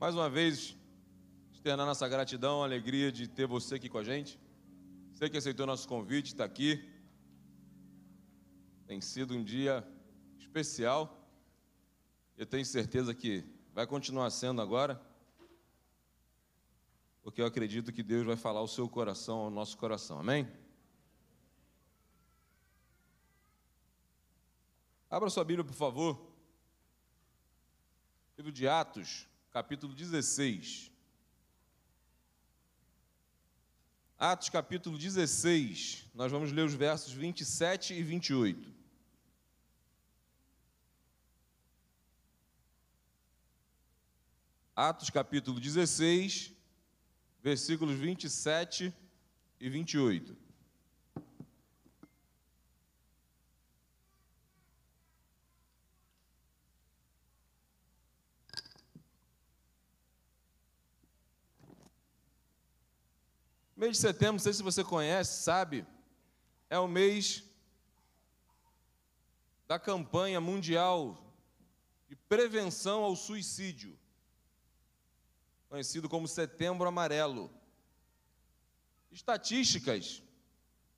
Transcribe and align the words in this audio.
Mais 0.00 0.14
uma 0.14 0.30
vez, 0.30 0.74
externar 1.52 1.84
nossa 1.84 2.08
gratidão, 2.08 2.64
alegria 2.64 3.12
de 3.12 3.28
ter 3.28 3.46
você 3.46 3.74
aqui 3.74 3.86
com 3.86 3.98
a 3.98 4.02
gente. 4.02 4.40
Você 5.12 5.28
que 5.28 5.36
aceitou 5.36 5.66
nosso 5.66 5.86
convite, 5.86 6.28
está 6.28 6.42
aqui. 6.42 6.90
Tem 8.86 8.98
sido 9.02 9.34
um 9.34 9.44
dia 9.44 9.86
especial. 10.38 11.30
Eu 12.34 12.46
tenho 12.46 12.64
certeza 12.64 13.14
que 13.14 13.44
vai 13.74 13.86
continuar 13.86 14.30
sendo 14.30 14.62
agora, 14.62 14.98
porque 17.22 17.42
eu 17.42 17.46
acredito 17.46 17.92
que 17.92 18.02
Deus 18.02 18.24
vai 18.24 18.36
falar 18.36 18.62
o 18.62 18.68
seu 18.68 18.88
coração 18.88 19.40
ao 19.40 19.50
nosso 19.50 19.76
coração. 19.76 20.18
Amém? 20.18 20.50
Abra 25.10 25.28
sua 25.28 25.44
Bíblia, 25.44 25.62
por 25.62 25.74
favor. 25.74 26.18
Livro 28.38 28.50
de 28.50 28.66
Atos, 28.66 29.28
capítulo 29.52 29.94
16. 29.94 30.90
Atos, 34.18 34.48
capítulo 34.48 34.98
16. 34.98 36.06
Nós 36.14 36.30
vamos 36.30 36.52
ler 36.52 36.64
os 36.64 36.74
versos 36.74 37.12
27 37.12 37.94
e 37.94 38.02
28. 38.02 38.80
Atos, 44.76 45.10
capítulo 45.10 45.60
16, 45.60 46.52
versículos 47.42 47.98
27 47.98 48.94
e 49.58 49.68
28. 49.68 50.49
Mês 63.80 63.92
de 63.92 64.02
setembro, 64.02 64.34
não 64.34 64.40
sei 64.40 64.52
se 64.52 64.62
você 64.62 64.84
conhece, 64.84 65.42
sabe, 65.42 65.86
é 66.68 66.78
o 66.78 66.86
mês 66.86 67.42
da 69.66 69.78
campanha 69.78 70.38
mundial 70.38 71.16
de 72.06 72.14
prevenção 72.14 73.02
ao 73.02 73.16
suicídio, 73.16 73.98
conhecido 75.70 76.10
como 76.10 76.28
Setembro 76.28 76.86
Amarelo. 76.86 77.50
Estatísticas 79.10 80.22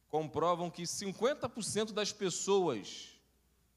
comprovam 0.08 0.68
que 0.68 0.82
50% 0.82 1.92
das 1.92 2.12
pessoas, 2.12 3.16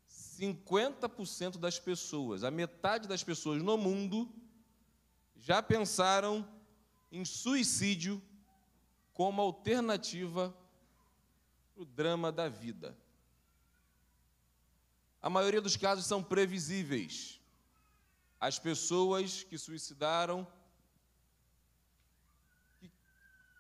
50% 0.09 1.59
das 1.59 1.77
pessoas, 1.77 2.43
a 2.43 2.49
metade 2.49 3.07
das 3.07 3.23
pessoas 3.23 3.61
no 3.61 3.77
mundo 3.77 4.27
já 5.35 5.61
pensaram 5.61 6.43
em 7.11 7.23
suicídio 7.23 8.19
como 9.15 9.41
alternativa 9.41 10.53
para 11.73 11.81
o 11.81 11.85
drama 11.85 12.31
da 12.33 12.49
vida. 12.49 12.95
A 15.21 15.29
maioria 15.29 15.61
dos 15.61 15.77
casos 15.77 16.05
são 16.05 16.21
previsíveis. 16.21 17.39
As 18.39 18.59
pessoas 18.59 19.41
que 19.41 19.57
suicidaram, 19.57 20.45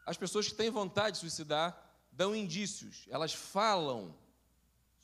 as 0.05 0.17
pessoas 0.17 0.49
que 0.49 0.53
têm 0.53 0.69
vontade 0.69 1.13
de 1.13 1.21
suicidar, 1.21 1.89
dão 2.11 2.35
indícios, 2.35 3.05
elas 3.09 3.33
falam 3.33 4.13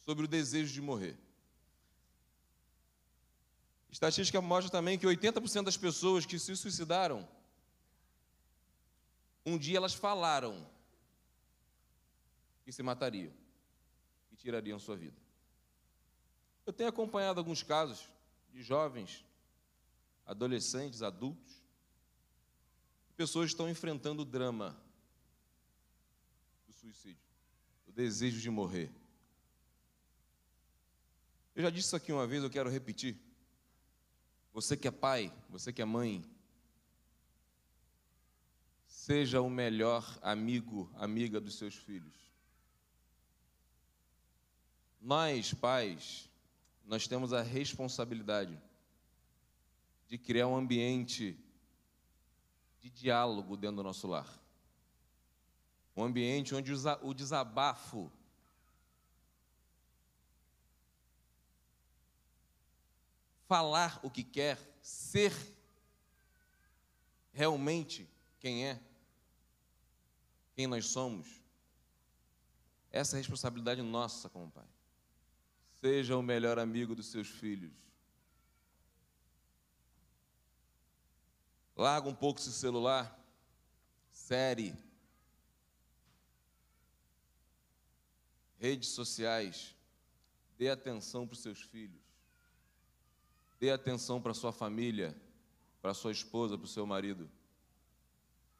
sobre 0.05 0.25
o 0.25 0.27
desejo 0.27 0.73
de 0.73 0.81
morrer. 0.81 1.17
Estatística 3.89 4.41
mostra 4.41 4.69
também 4.69 4.99
que 4.99 5.07
80% 5.07 5.63
das 5.63 5.77
pessoas 5.77 6.25
que 6.25 6.37
se 6.37 6.55
suicidaram 6.57 7.27
um 9.45 9.57
dia 9.57 9.77
elas 9.77 9.93
falaram 9.93 10.67
que 12.63 12.71
se 12.71 12.83
matariam 12.83 13.33
e 14.31 14.35
tirariam 14.35 14.79
sua 14.79 14.95
vida. 14.95 15.17
Eu 16.65 16.71
tenho 16.71 16.89
acompanhado 16.89 17.39
alguns 17.39 17.63
casos 17.63 18.07
de 18.51 18.61
jovens, 18.61 19.25
adolescentes, 20.25 21.01
adultos, 21.01 21.61
pessoas 23.17 23.47
que 23.47 23.53
estão 23.53 23.69
enfrentando 23.69 24.21
o 24.21 24.25
drama 24.25 24.79
do 26.67 26.73
suicídio, 26.73 27.23
o 27.87 27.91
desejo 27.91 28.39
de 28.39 28.49
morrer. 28.49 28.91
Eu 31.55 31.63
já 31.63 31.69
disse 31.69 31.87
isso 31.87 31.95
aqui 31.95 32.11
uma 32.11 32.25
vez, 32.25 32.43
eu 32.43 32.49
quero 32.49 32.69
repetir. 32.69 33.19
Você 34.53 34.77
que 34.77 34.87
é 34.87 34.91
pai, 34.91 35.33
você 35.49 35.71
que 35.71 35.81
é 35.81 35.85
mãe, 35.85 36.23
Seja 39.11 39.41
o 39.41 39.49
melhor 39.49 40.17
amigo, 40.21 40.89
amiga 40.95 41.41
dos 41.41 41.55
seus 41.55 41.75
filhos. 41.75 42.15
Nós, 45.01 45.53
pais, 45.53 46.29
nós 46.85 47.09
temos 47.09 47.33
a 47.33 47.41
responsabilidade 47.41 48.57
de 50.07 50.17
criar 50.17 50.47
um 50.47 50.55
ambiente 50.55 51.37
de 52.79 52.89
diálogo 52.89 53.57
dentro 53.57 53.75
do 53.75 53.83
nosso 53.83 54.07
lar. 54.07 54.29
Um 55.93 56.05
ambiente 56.05 56.55
onde 56.55 56.71
o 57.01 57.13
desabafo 57.13 58.09
falar 63.45 63.99
o 64.03 64.09
que 64.09 64.23
quer, 64.23 64.57
ser 64.81 65.33
realmente 67.33 68.09
quem 68.39 68.65
é, 68.67 68.79
quem 70.55 70.67
nós 70.67 70.85
somos, 70.87 71.41
essa 72.91 73.15
é 73.15 73.17
a 73.17 73.21
responsabilidade 73.21 73.81
nossa 73.81 74.29
como 74.29 74.51
pai. 74.51 74.67
Seja 75.79 76.17
o 76.17 76.21
melhor 76.21 76.59
amigo 76.59 76.93
dos 76.93 77.07
seus 77.07 77.27
filhos. 77.27 77.73
Larga 81.75 82.09
um 82.09 82.13
pouco 82.13 82.39
esse 82.39 82.51
celular, 82.51 83.17
série, 84.11 84.75
redes 88.59 88.89
sociais. 88.89 89.73
Dê 90.57 90.69
atenção 90.69 91.25
para 91.25 91.33
os 91.33 91.39
seus 91.39 91.61
filhos. 91.61 91.99
Dê 93.59 93.71
atenção 93.71 94.21
para 94.21 94.33
sua 94.33 94.51
família, 94.51 95.15
para 95.81 95.93
sua 95.93 96.11
esposa, 96.11 96.57
para 96.57 96.65
o 96.65 96.67
seu 96.67 96.85
marido. 96.85 97.29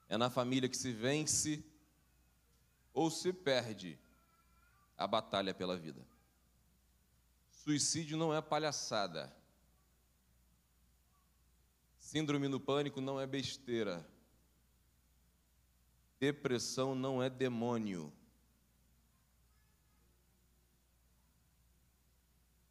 É 0.09 0.18
na 0.18 0.29
família 0.29 0.68
que 0.68 0.78
se 0.78 0.91
vence 0.91 1.63
ou 2.94 3.09
se 3.09 3.31
perde 3.31 3.97
a 4.97 5.07
batalha 5.07 5.53
pela 5.53 5.78
vida. 5.78 6.06
Suicídio 7.52 8.18
não 8.18 8.34
é 8.34 8.41
palhaçada. 8.41 9.35
Síndrome 12.00 12.47
do 12.47 12.59
pânico 12.59 13.00
não 13.00 13.19
é 13.19 13.25
besteira. 13.25 14.06
Depressão 16.19 16.94
não 16.94 17.22
é 17.22 17.29
demônio. 17.29 18.12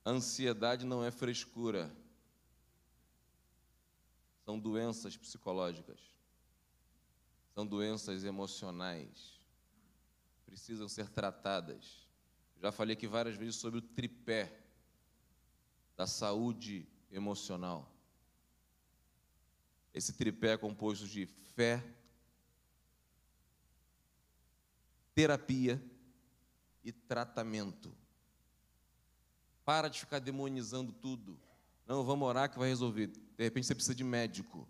Ansiedade 0.05 0.85
não 0.85 1.05
é 1.05 1.11
frescura. 1.11 1.91
São 4.45 4.59
doenças 4.59 5.17
psicológicas. 5.17 6.01
São 7.55 7.67
doenças 7.67 8.25
emocionais 8.25 9.40
precisam 10.51 10.89
ser 10.89 11.09
tratadas. 11.09 12.09
Já 12.61 12.73
falei 12.73 12.95
aqui 12.95 13.07
várias 13.07 13.37
vezes 13.37 13.55
sobre 13.55 13.79
o 13.79 13.83
tripé 13.83 14.53
da 15.97 16.09
saúde 16.09 16.89
emocional. 17.09 17.89
Esse 19.95 20.13
tripé 20.13 20.55
é 20.55 20.57
composto 20.59 21.07
de 21.07 21.25
fé, 21.55 21.85
terapia 25.15 25.81
e 26.83 26.91
tratamento. 26.91 27.97
Para 29.65 29.87
de 29.87 30.01
ficar 30.01 30.19
demonizando 30.19 30.93
tudo. 30.93 31.41
Não, 31.87 32.03
vamos 32.03 32.27
orar 32.27 32.51
que 32.51 32.59
vai 32.59 32.69
resolver. 32.69 33.07
De 33.07 33.45
repente 33.45 33.69
você 33.69 33.75
precisa 33.75 33.95
de 33.95 34.03
médico. 34.03 34.69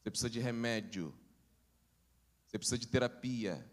Você 0.00 0.10
precisa 0.10 0.30
de 0.30 0.40
remédio. 0.40 1.14
Você 2.46 2.58
precisa 2.58 2.78
de 2.78 2.86
terapia. 2.86 3.70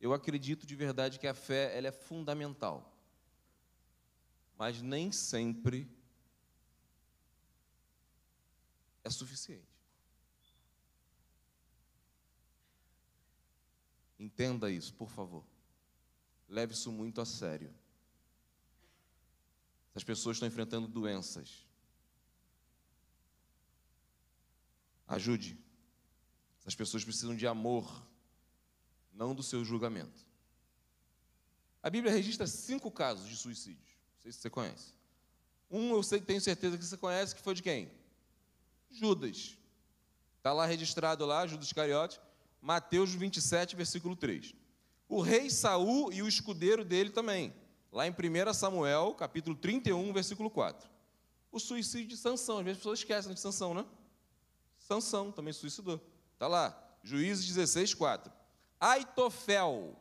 Eu 0.00 0.12
acredito 0.12 0.66
de 0.66 0.76
verdade 0.76 1.18
que 1.18 1.26
a 1.26 1.34
fé 1.34 1.76
ela 1.76 1.88
é 1.88 1.92
fundamental, 1.92 2.96
mas 4.56 4.80
nem 4.80 5.10
sempre 5.10 5.90
é 9.02 9.10
suficiente. 9.10 9.66
Entenda 14.18 14.70
isso, 14.70 14.92
por 14.94 15.08
favor. 15.10 15.44
Leve 16.48 16.72
isso 16.72 16.90
muito 16.90 17.20
a 17.20 17.26
sério. 17.26 17.72
As 19.94 20.02
pessoas 20.02 20.36
estão 20.36 20.48
enfrentando 20.48 20.88
doenças. 20.88 21.66
Ajude. 25.06 25.58
Essas 26.60 26.74
pessoas 26.74 27.04
precisam 27.04 27.34
de 27.34 27.46
amor, 27.46 28.06
não 29.18 29.34
do 29.34 29.42
seu 29.42 29.64
julgamento. 29.64 30.24
A 31.82 31.90
Bíblia 31.90 32.12
registra 32.12 32.46
cinco 32.46 32.88
casos 32.88 33.28
de 33.28 33.36
suicídio. 33.36 33.96
Não 34.14 34.22
sei 34.22 34.30
se 34.30 34.38
você 34.38 34.48
conhece. 34.48 34.94
Um 35.68 35.90
eu 35.90 36.02
sei, 36.04 36.20
tenho 36.20 36.40
certeza 36.40 36.78
que 36.78 36.84
você 36.84 36.96
conhece, 36.96 37.34
que 37.34 37.42
foi 37.42 37.54
de 37.54 37.62
quem? 37.62 37.90
Judas. 38.88 39.58
Está 40.36 40.52
lá 40.52 40.64
registrado 40.64 41.26
lá, 41.26 41.46
Judas 41.48 41.66
Iscariote, 41.66 42.20
Mateus 42.62 43.12
27, 43.12 43.74
versículo 43.74 44.14
3. 44.14 44.54
O 45.08 45.20
rei 45.20 45.50
Saul 45.50 46.12
e 46.12 46.22
o 46.22 46.28
escudeiro 46.28 46.84
dele 46.84 47.10
também. 47.10 47.52
Lá 47.90 48.06
em 48.06 48.12
1 48.12 48.54
Samuel, 48.54 49.14
capítulo 49.14 49.56
31, 49.56 50.12
versículo 50.12 50.48
4. 50.48 50.88
O 51.50 51.58
suicídio 51.58 52.06
de 52.06 52.16
Sansão. 52.16 52.58
Às 52.58 52.64
vezes 52.64 52.76
as 52.76 52.82
pessoas 52.82 52.98
esquecem 53.00 53.34
de 53.34 53.40
Sansão, 53.40 53.74
né? 53.74 53.84
Sansão 54.78 55.32
também 55.32 55.52
suicidou. 55.52 56.00
Está 56.34 56.46
lá, 56.46 56.98
Juízes 57.02 57.46
16, 57.46 57.94
4. 57.94 58.37
Aitofel, 58.80 59.96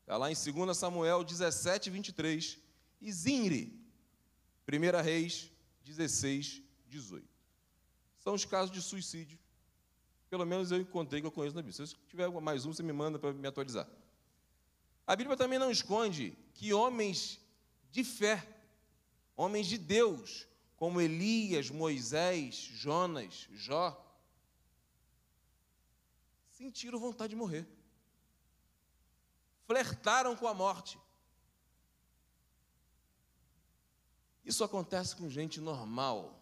está 0.00 0.16
lá 0.16 0.30
em 0.30 0.34
2 0.34 0.76
Samuel 0.76 1.24
17, 1.24 1.90
23. 1.90 2.58
E 3.00 3.12
Zinri, 3.12 3.78
1 4.66 5.02
Reis 5.02 5.50
16, 5.84 6.62
18. 6.86 7.26
São 8.18 8.34
os 8.34 8.44
casos 8.44 8.70
de 8.70 8.80
suicídio. 8.80 9.38
Pelo 10.30 10.46
menos 10.46 10.72
eu 10.72 10.80
encontrei 10.80 11.20
que 11.20 11.26
eu 11.26 11.30
conheço 11.30 11.54
na 11.54 11.62
Bíblia. 11.62 11.86
Se 11.86 11.94
tiver 12.08 12.28
mais 12.40 12.64
um, 12.64 12.72
você 12.72 12.82
me 12.82 12.92
manda 12.92 13.18
para 13.18 13.32
me 13.32 13.46
atualizar. 13.46 13.88
A 15.06 15.14
Bíblia 15.14 15.36
também 15.36 15.58
não 15.58 15.70
esconde 15.70 16.36
que 16.54 16.72
homens 16.72 17.38
de 17.90 18.02
fé, 18.02 18.46
homens 19.36 19.66
de 19.66 19.76
Deus, 19.76 20.46
como 20.76 21.00
Elias, 21.00 21.70
Moisés, 21.70 22.54
Jonas, 22.54 23.48
Jó, 23.52 24.00
sentiram 26.50 26.98
vontade 26.98 27.30
de 27.30 27.36
morrer. 27.36 27.66
Flertaram 29.66 30.36
com 30.36 30.46
a 30.46 30.54
morte. 30.54 30.98
Isso 34.44 34.62
acontece 34.62 35.16
com 35.16 35.28
gente 35.28 35.60
normal, 35.60 36.38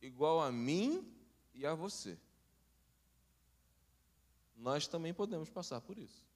igual 0.00 0.40
a 0.40 0.52
mim 0.52 1.12
e 1.52 1.66
a 1.66 1.74
você. 1.74 2.16
Nós 4.56 4.86
também 4.86 5.12
podemos 5.12 5.50
passar 5.50 5.80
por 5.80 5.98
isso. 5.98 6.26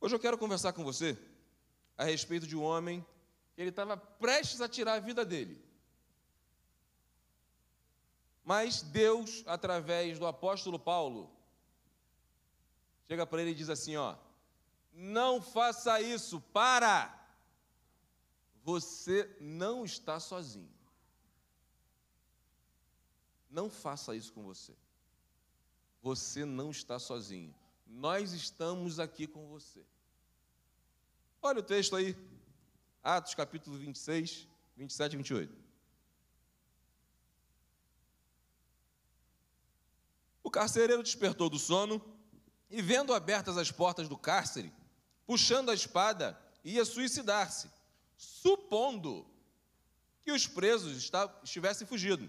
Hoje 0.00 0.14
eu 0.14 0.20
quero 0.20 0.38
conversar 0.38 0.72
com 0.72 0.82
você 0.82 1.18
a 1.96 2.04
respeito 2.04 2.46
de 2.46 2.56
um 2.56 2.62
homem 2.62 3.04
que 3.54 3.60
ele 3.60 3.70
estava 3.70 3.96
prestes 3.96 4.60
a 4.60 4.68
tirar 4.68 4.94
a 4.94 5.00
vida 5.00 5.24
dele. 5.24 5.62
Mas 8.44 8.82
Deus, 8.82 9.44
através 9.46 10.18
do 10.18 10.26
apóstolo 10.26 10.78
Paulo, 10.78 11.30
chega 13.06 13.26
para 13.26 13.42
ele 13.42 13.50
e 13.52 13.54
diz 13.54 13.68
assim: 13.68 13.96
ó, 13.96 14.16
não 14.92 15.40
faça 15.40 16.00
isso, 16.00 16.40
para! 16.40 17.18
Você 18.62 19.36
não 19.40 19.84
está 19.84 20.20
sozinho. 20.20 20.70
Não 23.50 23.68
faça 23.68 24.14
isso 24.14 24.32
com 24.32 24.42
você. 24.42 24.74
Você 26.00 26.44
não 26.44 26.70
está 26.70 26.98
sozinho. 26.98 27.54
Nós 27.86 28.32
estamos 28.32 28.98
aqui 28.98 29.26
com 29.26 29.48
você. 29.48 29.84
Olha 31.40 31.60
o 31.60 31.62
texto 31.62 31.96
aí, 31.96 32.16
Atos 33.02 33.34
capítulo 33.34 33.76
26, 33.76 34.48
27 34.76 35.12
e 35.12 35.16
28. 35.16 35.62
O 40.42 40.50
carcereiro 40.50 41.02
despertou 41.02 41.50
do 41.50 41.58
sono 41.58 42.00
e, 42.72 42.80
vendo 42.80 43.12
abertas 43.12 43.58
as 43.58 43.70
portas 43.70 44.08
do 44.08 44.16
cárcere, 44.16 44.72
puxando 45.26 45.70
a 45.70 45.74
espada, 45.74 46.40
ia 46.64 46.86
suicidar-se, 46.86 47.70
supondo 48.16 49.26
que 50.22 50.32
os 50.32 50.46
presos 50.46 51.10
estivessem 51.44 51.86
fugido. 51.86 52.28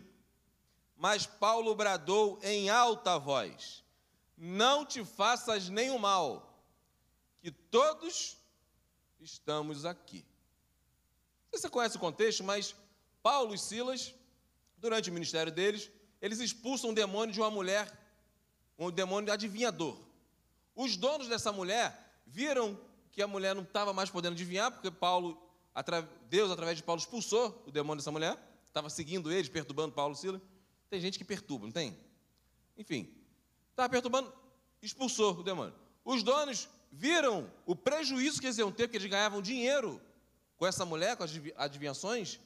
Mas 0.98 1.25
Paulo 1.25 1.74
bradou 1.74 2.40
em 2.44 2.69
alta 2.69 3.18
voz: 3.18 3.84
Não 4.38 4.86
te 4.86 5.06
faças 5.06 5.69
nenhum 5.69 5.98
mal, 5.98 6.62
que 7.42 7.50
todos 7.50 8.38
estamos 9.22 9.86
aqui. 9.86 10.25
Você 11.54 11.69
conhece 11.69 11.95
o 11.95 12.01
contexto, 12.01 12.44
mas 12.44 12.75
Paulo 13.22 13.56
e 13.56 13.57
Silas, 13.57 14.13
durante 14.78 15.10
o 15.10 15.13
ministério 15.13 15.51
deles, 15.51 15.90
eles 16.22 16.40
expulsam 16.40 16.90
um 16.90 16.94
demônio 16.94 17.34
de 17.34 17.40
uma 17.40 17.51
mulher, 17.51 17.90
um 18.78 18.92
demônio 18.92 19.31
adivinhador. 19.31 19.98
Os 20.75 20.97
donos 20.97 21.27
dessa 21.27 21.51
mulher 21.51 22.21
viram 22.25 22.79
que 23.11 23.21
a 23.21 23.27
mulher 23.27 23.53
não 23.53 23.63
estava 23.63 23.93
mais 23.93 24.09
podendo 24.09 24.33
adivinhar, 24.33 24.71
porque 24.71 24.89
Paulo, 24.89 25.41
Deus, 26.29 26.51
através 26.51 26.77
de 26.77 26.83
Paulo, 26.83 26.99
expulsou 26.99 27.63
o 27.67 27.71
demônio 27.71 27.97
dessa 27.97 28.11
mulher, 28.11 28.37
estava 28.65 28.89
seguindo 28.89 29.31
eles, 29.31 29.49
perturbando 29.49 29.93
Paulo 29.93 30.15
e 30.15 30.17
Silas. 30.17 30.41
Tem 30.89 30.99
gente 30.99 31.17
que 31.17 31.23
perturba, 31.23 31.65
não 31.65 31.71
tem? 31.71 31.97
Enfim, 32.77 33.13
estava 33.69 33.89
perturbando, 33.89 34.33
expulsou 34.81 35.39
o 35.39 35.43
demônio. 35.43 35.73
Os 36.03 36.23
donos 36.23 36.67
viram 36.91 37.51
o 37.65 37.75
prejuízo 37.75 38.39
que 38.39 38.47
eles 38.47 38.57
iam 38.57 38.71
ter, 38.71 38.87
porque 38.87 38.97
eles 38.97 39.09
ganhavam 39.09 39.41
dinheiro 39.41 40.01
com 40.57 40.65
essa 40.65 40.85
mulher, 40.85 41.15
com 41.17 41.23
as 41.23 41.31
adivinhações, 41.55 42.39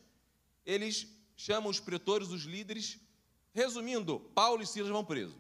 eles 0.66 1.08
chamam 1.36 1.70
os 1.70 1.80
pretores, 1.80 2.30
os 2.30 2.44
líderes. 2.44 3.00
Resumindo, 3.54 4.20
Paulo 4.36 4.62
e 4.62 4.68
Silas 4.68 4.90
vão 4.90 5.04
presos. 5.04 5.36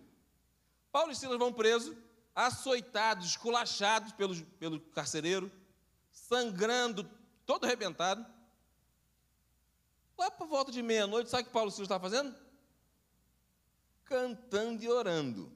Paulo 0.91 1.11
e 1.11 1.15
Silas 1.15 1.37
vão 1.37 1.51
presos, 1.51 1.95
açoitados, 2.37 3.25
esculachados 3.25 4.13
pelo, 4.13 4.39
pelo 4.59 4.79
carcereiro, 4.79 5.51
sangrando, 6.11 7.03
todo 7.47 7.65
arrebentado. 7.65 8.23
Lá 10.15 10.29
por 10.29 10.47
volta 10.47 10.71
de 10.71 10.83
meia-noite, 10.83 11.31
sabe 11.31 11.43
o 11.43 11.45
que 11.47 11.51
Paulo 11.51 11.71
Silas 11.71 11.87
estavam 11.87 12.07
fazendo? 12.07 12.35
Cantando 14.05 14.83
e 14.83 14.87
orando. 14.87 15.51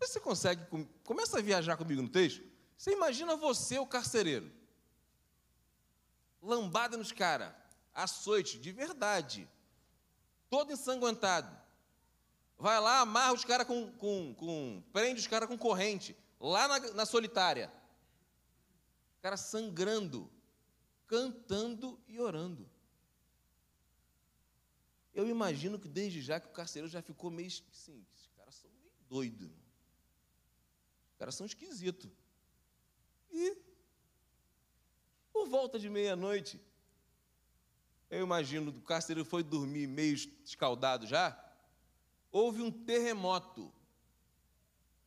Você 0.00 0.18
consegue, 0.18 0.66
começa 1.04 1.38
a 1.38 1.42
viajar 1.42 1.76
comigo 1.76 2.00
no 2.00 2.08
texto. 2.08 2.42
Você 2.78 2.92
imagina 2.92 3.36
você, 3.36 3.78
o 3.78 3.86
carcereiro, 3.86 4.50
lambada 6.40 6.96
nos 6.96 7.12
caras, 7.12 7.52
açoite, 7.94 8.58
de 8.58 8.72
verdade, 8.72 9.46
todo 10.48 10.72
ensanguentado. 10.72 11.67
Vai 12.58 12.80
lá, 12.80 13.00
amarra 13.00 13.32
os 13.32 13.44
caras 13.44 13.66
com, 13.66 13.92
com, 13.92 14.34
com, 14.34 14.82
prende 14.92 15.20
os 15.20 15.26
caras 15.28 15.48
com 15.48 15.56
corrente, 15.56 16.16
lá 16.40 16.66
na, 16.66 16.80
na 16.92 17.06
solitária. 17.06 17.72
O 19.18 19.22
cara 19.22 19.36
sangrando, 19.36 20.28
cantando 21.06 22.00
e 22.08 22.18
orando. 22.18 22.68
Eu 25.14 25.28
imagino 25.28 25.78
que 25.78 25.88
desde 25.88 26.20
já 26.20 26.40
que 26.40 26.48
o 26.48 26.52
carcereiro 26.52 26.90
já 26.90 27.00
ficou 27.00 27.30
meio 27.30 27.46
assim, 27.46 28.04
esses 28.12 28.28
caras 28.36 28.56
são 28.56 28.70
meio 28.70 28.92
doidos. 29.08 29.50
Os 31.12 31.16
caras 31.18 31.34
são 31.36 31.46
esquisitos. 31.46 32.10
E, 33.30 33.56
por 35.32 35.48
volta 35.48 35.78
de 35.78 35.88
meia-noite, 35.88 36.60
eu 38.10 38.22
imagino 38.22 38.72
que 38.72 38.78
o 38.78 38.82
carcereiro 38.82 39.28
foi 39.28 39.42
dormir 39.42 39.86
meio 39.86 40.14
escaldado 40.44 41.06
já, 41.06 41.47
houve 42.30 42.62
um 42.62 42.70
terremoto, 42.70 43.72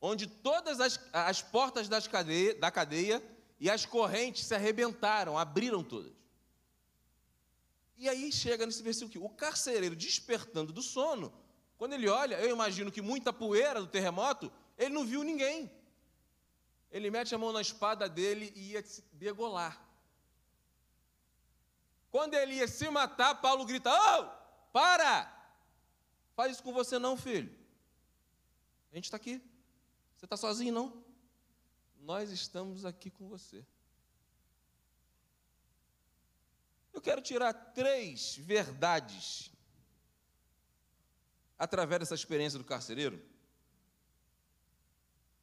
onde 0.00 0.26
todas 0.26 0.80
as, 0.80 1.00
as 1.12 1.42
portas 1.42 1.88
cadeia, 2.08 2.54
da 2.54 2.70
cadeia 2.70 3.22
e 3.60 3.70
as 3.70 3.86
correntes 3.86 4.44
se 4.44 4.54
arrebentaram, 4.54 5.38
abriram 5.38 5.82
todas. 5.82 6.12
E 7.96 8.08
aí 8.08 8.32
chega 8.32 8.66
nesse 8.66 8.82
versículo 8.82 9.10
aqui, 9.10 9.18
o 9.18 9.28
carcereiro 9.28 9.94
despertando 9.94 10.72
do 10.72 10.82
sono, 10.82 11.32
quando 11.78 11.92
ele 11.92 12.08
olha, 12.08 12.36
eu 12.40 12.50
imagino 12.50 12.90
que 12.90 13.00
muita 13.00 13.32
poeira 13.32 13.80
do 13.80 13.86
terremoto, 13.86 14.50
ele 14.76 14.94
não 14.94 15.04
viu 15.04 15.22
ninguém 15.22 15.70
ele 16.92 17.10
mete 17.10 17.34
a 17.34 17.38
mão 17.38 17.52
na 17.52 17.62
espada 17.62 18.06
dele 18.08 18.52
e 18.54 18.72
ia 18.72 18.84
se 18.84 19.02
degolar. 19.14 19.80
Quando 22.10 22.34
ele 22.34 22.56
ia 22.56 22.68
se 22.68 22.88
matar, 22.90 23.36
Paulo 23.36 23.64
grita: 23.64 23.90
Oh, 23.90 24.26
para! 24.70 25.41
Faz 26.42 26.54
isso 26.54 26.62
com 26.64 26.72
você, 26.72 26.98
não, 26.98 27.16
filho. 27.16 27.56
A 28.90 28.96
gente 28.96 29.04
está 29.04 29.16
aqui. 29.16 29.40
Você 30.16 30.26
está 30.26 30.36
sozinho, 30.36 30.74
não? 30.74 31.04
Nós 32.00 32.32
estamos 32.32 32.84
aqui 32.84 33.10
com 33.10 33.28
você. 33.28 33.64
Eu 36.92 37.00
quero 37.00 37.22
tirar 37.22 37.52
três 37.52 38.36
verdades 38.38 39.52
através 41.56 42.00
dessa 42.00 42.16
experiência 42.16 42.58
do 42.58 42.64
carcereiro 42.64 43.24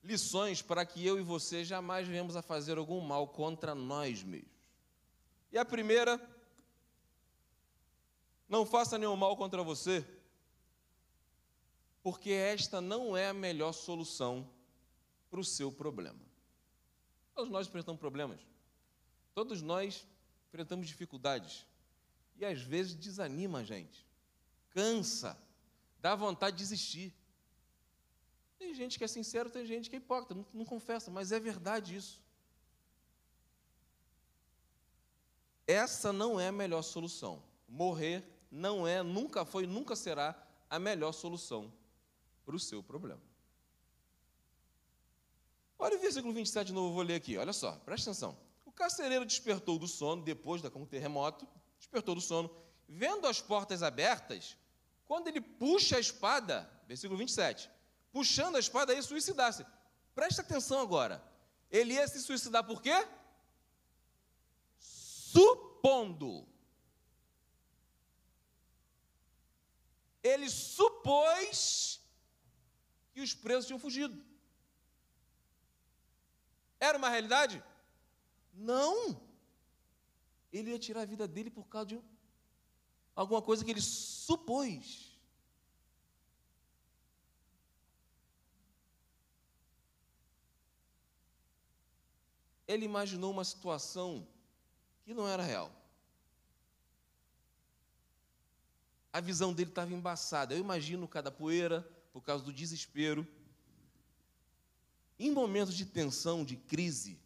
lições 0.04 0.62
para 0.62 0.86
que 0.86 1.06
eu 1.06 1.18
e 1.18 1.22
você 1.22 1.64
jamais 1.64 2.10
venhamos 2.10 2.36
a 2.36 2.42
fazer 2.42 2.78
algum 2.78 3.00
mal 3.00 3.26
contra 3.30 3.74
nós 3.74 4.22
mesmos. 4.22 4.52
E 5.50 5.58
a 5.58 5.64
primeira 5.64 6.20
Não 8.50 8.66
faça 8.66 8.98
nenhum 8.98 9.16
mal 9.16 9.38
contra 9.38 9.64
você, 9.64 10.06
porque 12.10 12.32
esta 12.32 12.82
não 12.82 13.16
é 13.16 13.28
a 13.28 13.34
melhor 13.36 13.72
solução 13.72 14.50
para 15.30 15.40
o 15.40 15.44
seu 15.44 15.72
problema. 15.72 16.20
Todos 17.36 17.52
nós 17.52 17.68
enfrentamos 17.68 18.00
problemas, 18.00 18.42
todos 19.36 19.62
nós 19.62 20.08
enfrentamos 20.48 20.88
dificuldades, 20.88 21.68
e 22.36 22.44
às 22.44 22.64
vezes 22.64 22.96
desanima 22.96 23.60
a 23.60 23.64
gente, 23.64 24.08
cansa, 24.72 25.40
dá 26.02 26.16
vontade 26.16 26.58
de 26.58 26.64
desistir. 26.64 27.14
Tem 28.58 28.74
gente 28.74 28.98
que 28.98 29.04
é 29.04 29.08
sincero, 29.08 29.52
tem 29.52 29.64
gente 29.68 29.88
que 29.88 29.96
é 29.96 30.00
hipócrita, 30.00 30.34
não, 30.34 30.48
não 30.52 30.66
confessa, 30.66 31.12
mas 31.12 31.32
é 31.32 31.40
verdade 31.40 31.96
isso. 31.96 32.24
Essa 35.68 36.12
não 36.12 36.40
é 36.40 36.48
a 36.48 36.52
melhor 36.52 36.82
solução. 36.82 37.44
Morrer 37.68 38.28
não 38.50 38.88
é, 38.88 39.04
nunca 39.04 39.46
foi, 39.46 39.68
nunca 39.68 39.96
será 39.96 40.36
a 40.68 40.80
melhor 40.80 41.12
solução 41.12 41.72
para 42.50 42.56
o 42.56 42.60
seu 42.60 42.82
problema. 42.82 43.22
Olha 45.78 45.96
o 45.96 46.00
versículo 46.00 46.34
27 46.34 46.68
de 46.68 46.74
novo, 46.74 46.96
vou 46.96 47.04
ler 47.04 47.14
aqui, 47.14 47.38
olha 47.38 47.54
só, 47.54 47.74
presta 47.86 48.10
atenção. 48.10 48.36
O 48.66 48.72
carcereiro 48.72 49.24
despertou 49.24 49.78
do 49.78 49.88
sono, 49.88 50.24
depois 50.24 50.60
da 50.60 50.68
com 50.72 50.82
um 50.82 50.86
terremoto, 50.86 51.48
despertou 51.78 52.16
do 52.16 52.22
sono, 52.22 52.50
vendo 52.88 53.28
as 53.28 53.40
portas 53.40 53.84
abertas, 53.84 54.58
quando 55.06 55.28
ele 55.28 55.40
puxa 55.40 55.98
a 55.98 56.00
espada, 56.00 56.68
versículo 56.88 57.20
27, 57.20 57.70
puxando 58.12 58.56
a 58.56 58.60
espada, 58.60 58.96
ia 58.96 59.04
suicidar-se. 59.04 59.64
Presta 60.16 60.42
atenção 60.42 60.80
agora. 60.82 61.24
Ele 61.70 61.94
ia 61.94 62.08
se 62.08 62.20
suicidar 62.20 62.64
por 62.64 62.82
quê? 62.82 63.08
Supondo. 64.80 66.48
Ele 70.24 70.50
supôs 70.50 71.99
que 73.14 73.22
os 73.22 73.34
presos 73.34 73.66
tinham 73.66 73.80
fugido. 73.80 74.18
Era 76.80 76.98
uma 76.98 77.10
realidade? 77.10 77.64
Não. 78.54 79.20
Ele 80.52 80.72
ia 80.72 80.80
tirar 80.80 81.02
a 81.02 81.06
vida 81.06 81.28
dele 81.28 81.50
por 81.50 81.66
causa 81.68 81.88
de 81.88 82.02
alguma 83.16 83.42
coisa 83.42 83.64
que 83.64 83.72
ele 83.72 83.82
supôs. 83.82 85.10
Ele 92.68 92.86
imaginou 92.86 93.32
uma 93.32 93.44
situação 93.44 94.28
que 95.04 95.14
não 95.14 95.28
era 95.28 95.42
real. 95.42 95.72
A 99.12 99.20
visão 99.20 99.54
dele 99.54 99.72
estava 99.72 99.92
embaçada. 99.92 100.54
Eu 100.54 100.60
imagino 100.60 101.08
cada 101.08 101.32
poeira, 101.32 101.88
por 102.12 102.22
causa 102.22 102.44
do 102.44 102.54
desespero. 102.54 103.28
Em 105.18 105.32
momentos 105.32 105.76
de 105.76 105.86
tensão, 105.86 106.46
de 106.46 106.56
crise, 106.56 107.20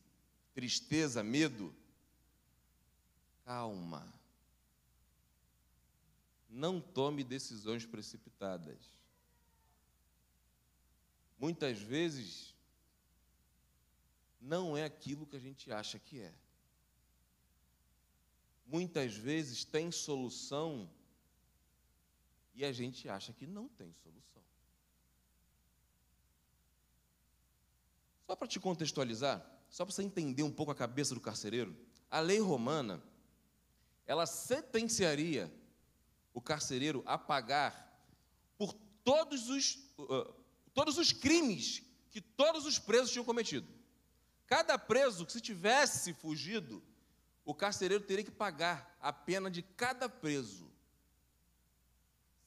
tristeza, 0.54 1.24
medo, 1.24 1.74
calma. 3.46 4.12
Não 6.50 6.80
tome 6.80 7.24
decisões 7.24 7.86
precipitadas. 7.86 8.78
Muitas 11.40 11.80
vezes, 11.80 12.54
não 14.40 14.78
é 14.78 14.84
aquilo 14.84 15.26
que 15.26 15.36
a 15.36 15.40
gente 15.40 15.72
acha 15.72 15.98
que 16.00 16.20
é. 16.20 16.34
Muitas 18.66 19.16
vezes 19.16 19.64
tem 19.64 19.92
solução 19.92 20.90
e 22.56 22.64
a 22.64 22.72
gente 22.72 23.10
acha 23.10 23.34
que 23.34 23.46
não 23.46 23.68
tem 23.68 23.92
solução. 23.94 24.44
Só 28.26 28.36
para 28.36 28.48
te 28.48 28.60
contextualizar, 28.60 29.46
só 29.70 29.86
para 29.86 29.94
você 29.94 30.04
entender 30.04 30.44
um 30.44 30.52
pouco 30.52 30.72
a 30.72 30.76
cabeça 30.76 31.14
do 31.14 31.22
carcereiro, 31.22 31.76
a 32.10 32.20
lei 32.20 32.40
romana, 32.40 33.04
ela 34.06 34.26
sentenciaria 34.26 35.52
o 36.34 36.42
carcereiro 36.42 37.04
a 37.06 37.18
pagar 37.18 37.92
por 38.58 38.74
todos 39.04 39.50
os, 39.50 39.76
uh, 39.98 40.34
todos 40.74 40.98
os 40.98 41.12
crimes 41.12 41.84
que 42.12 42.22
todos 42.22 42.66
os 42.66 42.78
presos 42.78 43.12
tinham 43.12 43.26
cometido. 43.26 43.68
Cada 44.46 44.78
preso 44.78 45.26
que 45.26 45.32
se 45.32 45.42
tivesse 45.42 46.14
fugido, 46.14 46.84
o 47.46 47.54
carcereiro 47.54 48.04
teria 48.04 48.24
que 48.24 48.32
pagar 48.32 48.96
a 49.02 49.12
pena 49.12 49.50
de 49.50 49.62
cada 49.62 50.08
preso. 50.08 50.72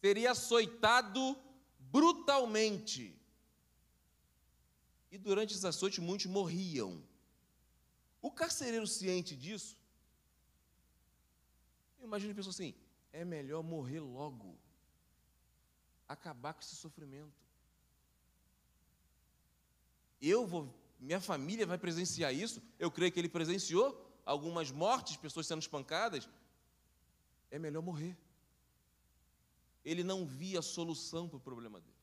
Seria 0.00 0.30
açoitado 0.30 1.36
brutalmente. 1.78 3.20
E 5.16 5.18
durante 5.18 5.54
esse 5.54 5.66
açoite 5.66 5.98
muitos 5.98 6.26
morriam. 6.26 7.02
O 8.20 8.30
carcereiro 8.30 8.86
ciente 8.86 9.34
disso, 9.34 9.74
eu 11.98 12.04
imagino 12.04 12.32
a 12.32 12.34
pessoa 12.34 12.50
assim, 12.50 12.74
é 13.14 13.24
melhor 13.24 13.62
morrer 13.62 14.00
logo, 14.00 14.54
acabar 16.06 16.52
com 16.52 16.60
esse 16.60 16.76
sofrimento. 16.76 17.32
Eu 20.20 20.46
vou, 20.46 20.68
minha 21.00 21.18
família 21.18 21.64
vai 21.64 21.78
presenciar 21.78 22.34
isso, 22.34 22.62
eu 22.78 22.90
creio 22.90 23.10
que 23.10 23.18
ele 23.18 23.30
presenciou 23.30 23.88
algumas 24.22 24.70
mortes, 24.70 25.16
pessoas 25.16 25.46
sendo 25.46 25.62
espancadas, 25.62 26.28
é 27.50 27.58
melhor 27.58 27.80
morrer. 27.80 28.14
Ele 29.82 30.04
não 30.04 30.26
via 30.26 30.60
solução 30.60 31.26
para 31.26 31.38
o 31.38 31.40
problema 31.40 31.80
dele. 31.80 31.95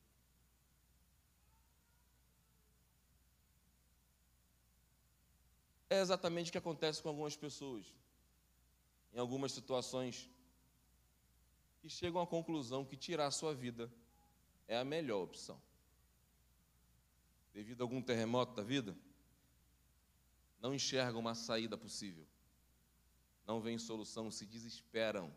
É 5.94 6.00
exatamente 6.00 6.48
o 6.48 6.52
que 6.52 6.58
acontece 6.58 7.00
com 7.00 7.08
algumas 7.08 7.36
pessoas, 7.36 7.86
em 9.12 9.18
algumas 9.20 9.52
situações, 9.52 10.28
que 11.78 11.88
chegam 11.88 12.20
à 12.20 12.26
conclusão 12.26 12.84
que 12.84 12.96
tirar 12.96 13.26
a 13.26 13.30
sua 13.30 13.54
vida 13.54 13.88
é 14.66 14.76
a 14.76 14.84
melhor 14.84 15.22
opção. 15.22 15.56
Devido 17.52 17.80
a 17.80 17.84
algum 17.84 18.02
terremoto 18.02 18.56
da 18.56 18.62
vida, 18.64 18.96
não 20.60 20.74
enxergam 20.74 21.20
uma 21.20 21.36
saída 21.36 21.78
possível, 21.78 22.26
não 23.46 23.60
veem 23.60 23.78
solução, 23.78 24.32
se 24.32 24.44
desesperam, 24.44 25.32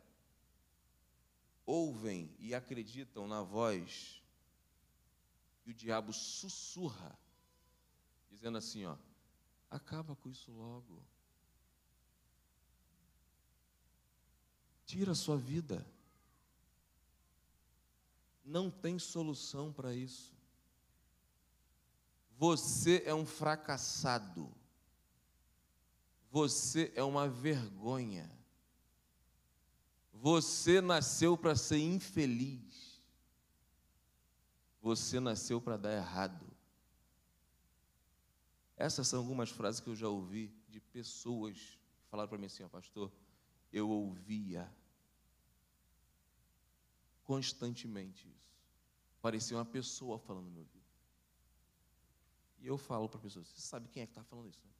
ouvem 1.67 2.35
e 2.39 2.55
acreditam 2.55 3.27
na 3.27 3.43
voz 3.43 4.23
que 5.61 5.69
o 5.69 5.73
diabo 5.73 6.11
sussurra, 6.11 7.15
dizendo 8.31 8.57
assim: 8.57 8.85
ó, 8.85 8.97
Acaba 9.69 10.15
com 10.15 10.29
isso 10.29 10.51
logo. 10.51 11.01
Tira 14.85 15.11
a 15.11 15.15
sua 15.15 15.37
vida. 15.37 15.85
Não 18.45 18.71
tem 18.71 18.97
solução 18.97 19.73
para 19.73 19.93
isso. 19.93 20.33
Você 22.37 23.03
é 23.05 23.13
um 23.13 23.25
fracassado. 23.25 24.49
Você 26.31 26.91
é 26.95 27.03
uma 27.03 27.27
vergonha. 27.27 28.31
Você 30.13 30.79
nasceu 30.79 31.37
para 31.37 31.55
ser 31.55 31.79
infeliz. 31.79 33.01
Você 34.81 35.19
nasceu 35.19 35.59
para 35.59 35.75
dar 35.75 35.93
errado. 35.93 36.46
Essas 38.77 39.07
são 39.07 39.19
algumas 39.19 39.49
frases 39.49 39.81
que 39.81 39.89
eu 39.89 39.95
já 39.95 40.07
ouvi 40.07 40.53
de 40.69 40.79
pessoas 40.79 41.57
que 41.57 42.07
falaram 42.09 42.29
para 42.29 42.37
mim 42.37 42.45
assim, 42.45 42.63
ó, 42.63 42.69
pastor, 42.69 43.11
eu 43.73 43.89
ouvia 43.89 44.71
constantemente 47.23 48.27
isso. 48.29 48.55
Parecia 49.19 49.57
uma 49.57 49.65
pessoa 49.65 50.19
falando 50.19 50.45
no 50.45 50.51
meu 50.51 50.61
ouvido. 50.61 50.85
E 52.59 52.67
eu 52.67 52.77
falo 52.77 53.09
para 53.09 53.19
a 53.19 53.23
pessoa, 53.23 53.43
você 53.43 53.59
sabe 53.59 53.89
quem 53.89 54.03
é 54.03 54.05
que 54.05 54.11
está 54.11 54.23
falando 54.23 54.47
isso? 54.47 54.61
Né? 54.63 54.71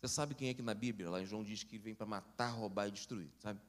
Você 0.00 0.08
sabe 0.08 0.34
quem 0.34 0.50
é 0.50 0.54
que 0.54 0.62
na 0.62 0.74
Bíblia, 0.74 1.08
lá 1.08 1.22
em 1.22 1.26
João 1.26 1.42
diz 1.42 1.64
que 1.64 1.76
ele 1.76 1.84
vem 1.84 1.94
para 1.94 2.04
matar, 2.06 2.50
roubar 2.50 2.88
e 2.88 2.90
destruir, 2.90 3.30
sabe? 3.38 3.60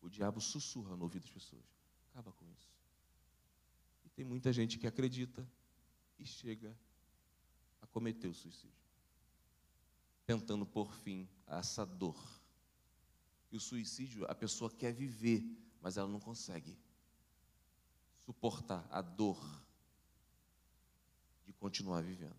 O 0.00 0.08
diabo 0.08 0.40
sussurra 0.40 0.96
no 0.96 1.02
ouvido 1.02 1.22
das 1.22 1.32
pessoas. 1.32 1.64
Acaba 2.10 2.30
com 2.30 2.46
isso. 2.52 2.70
E 4.04 4.08
tem 4.10 4.24
muita 4.24 4.52
gente 4.52 4.78
que 4.78 4.86
acredita 4.86 5.44
e 6.18 6.24
chega 6.24 6.76
a 7.84 7.86
cometer 7.86 8.28
o 8.28 8.34
suicídio, 8.34 8.82
tentando 10.24 10.64
por 10.64 10.90
fim 10.94 11.28
a 11.46 11.58
essa 11.58 11.84
dor. 11.84 12.18
E 13.52 13.56
o 13.56 13.60
suicídio, 13.60 14.24
a 14.28 14.34
pessoa 14.34 14.70
quer 14.70 14.92
viver, 14.92 15.44
mas 15.82 15.98
ela 15.98 16.08
não 16.08 16.18
consegue 16.18 16.76
suportar 18.24 18.88
a 18.90 19.02
dor 19.02 19.38
de 21.44 21.52
continuar 21.52 22.02
vivendo. 22.02 22.34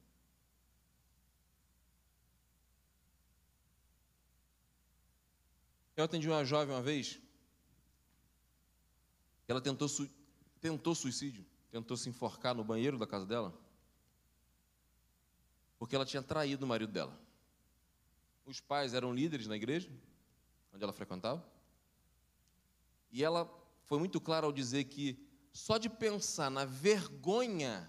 Eu 5.96 6.04
atendi 6.04 6.28
uma 6.28 6.44
jovem 6.44 6.76
uma 6.76 6.82
vez, 6.82 7.22
Ela 9.48 9.62
tentou, 9.62 9.88
tentou 10.60 10.96
suicídio, 10.96 11.46
tentou 11.70 11.96
se 11.96 12.10
enforcar 12.10 12.56
no 12.56 12.64
banheiro 12.64 12.98
da 12.98 13.06
casa 13.06 13.28
dela, 13.28 13.56
porque 15.86 15.96
ela 15.96 16.04
tinha 16.04 16.24
traído 16.24 16.66
o 16.66 16.68
marido 16.68 16.92
dela. 16.92 17.16
Os 18.44 18.60
pais 18.60 18.96
eram 18.96 19.14
líderes 19.14 19.46
na 19.46 19.56
igreja, 19.56 19.88
onde 20.74 20.84
ela 20.84 20.92
frequentava, 20.92 21.48
e 23.12 23.24
ela 23.24 23.48
foi 23.84 24.00
muito 24.00 24.20
clara 24.20 24.48
ao 24.48 24.52
dizer 24.52 24.86
que 24.86 25.24
só 25.54 25.78
de 25.78 25.88
pensar 25.88 26.50
na 26.50 26.66
vergonha, 26.66 27.88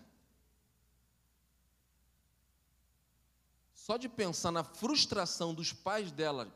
só 3.72 3.96
de 3.96 4.10
pensar 4.10 4.52
na 4.52 4.62
frustração 4.62 5.54
dos 5.54 5.72
pais 5.72 6.12
dela 6.12 6.54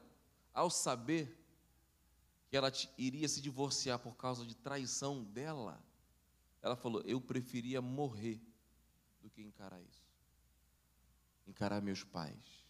ao 0.52 0.68
saber 0.68 1.42
que 2.50 2.56
ela 2.59 2.70
iria 2.99 3.26
se 3.26 3.40
divorciar 3.40 3.99
por 3.99 4.14
causa 4.14 4.44
de 4.44 4.54
traição 4.54 5.25
dela, 5.25 5.82
ela 6.61 6.76
falou: 6.76 7.00
Eu 7.06 7.18
preferia 7.18 7.80
morrer 7.80 8.38
do 9.23 9.30
que 9.30 9.40
encarar 9.40 9.80
isso. 9.80 10.00
Encarar 11.50 11.83
meus 11.83 12.04
pais, 12.04 12.64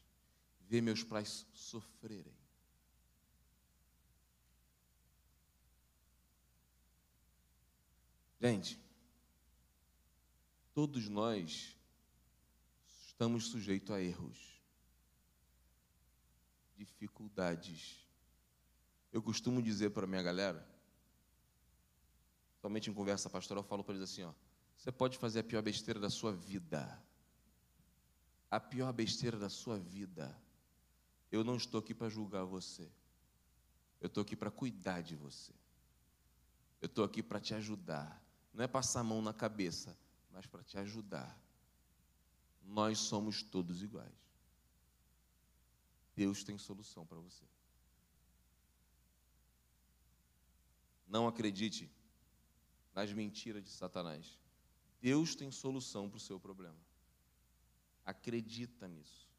ver 0.66 0.80
meus 0.80 1.04
pais 1.04 1.46
sofrerem. 1.52 2.34
Gente, 8.40 8.80
todos 10.72 11.10
nós 11.10 11.76
estamos 13.06 13.48
sujeitos 13.48 13.90
a 13.90 14.00
erros, 14.00 14.62
dificuldades, 16.74 18.08
eu 19.12 19.22
costumo 19.22 19.60
dizer 19.60 19.90
para 19.90 20.06
minha 20.06 20.22
galera, 20.22 20.66
somente 22.62 22.88
em 22.88 22.94
conversa 22.94 23.28
pastoral, 23.28 23.62
eu 23.62 23.68
falo 23.68 23.84
para 23.84 23.94
eles 23.94 24.10
assim: 24.10 24.22
ó, 24.22 24.32
você 24.74 24.90
pode 24.90 25.18
fazer 25.18 25.40
a 25.40 25.44
pior 25.44 25.60
besteira 25.60 26.00
da 26.00 26.08
sua 26.08 26.32
vida. 26.32 27.09
A 28.50 28.58
pior 28.58 28.92
besteira 28.92 29.38
da 29.38 29.48
sua 29.48 29.78
vida. 29.78 30.36
Eu 31.30 31.44
não 31.44 31.56
estou 31.56 31.78
aqui 31.78 31.94
para 31.94 32.08
julgar 32.08 32.44
você. 32.44 32.90
Eu 34.00 34.08
estou 34.08 34.22
aqui 34.22 34.34
para 34.34 34.50
cuidar 34.50 35.02
de 35.02 35.14
você. 35.14 35.52
Eu 36.80 36.86
estou 36.86 37.04
aqui 37.04 37.22
para 37.22 37.38
te 37.38 37.54
ajudar. 37.54 38.20
Não 38.52 38.64
é 38.64 38.66
passar 38.66 39.00
a 39.00 39.04
mão 39.04 39.22
na 39.22 39.32
cabeça, 39.32 39.96
mas 40.32 40.46
para 40.46 40.64
te 40.64 40.78
ajudar. 40.78 41.38
Nós 42.62 42.98
somos 42.98 43.42
todos 43.42 43.82
iguais. 43.82 44.12
Deus 46.16 46.42
tem 46.42 46.58
solução 46.58 47.06
para 47.06 47.18
você. 47.18 47.44
Não 51.06 51.26
acredite 51.26 51.90
nas 52.94 53.12
mentiras 53.12 53.62
de 53.62 53.70
Satanás. 53.70 54.38
Deus 55.00 55.34
tem 55.34 55.50
solução 55.50 56.08
para 56.08 56.18
o 56.18 56.20
seu 56.20 56.38
problema. 56.38 56.76
Acredita 58.10 58.88
nisso. 58.88 59.30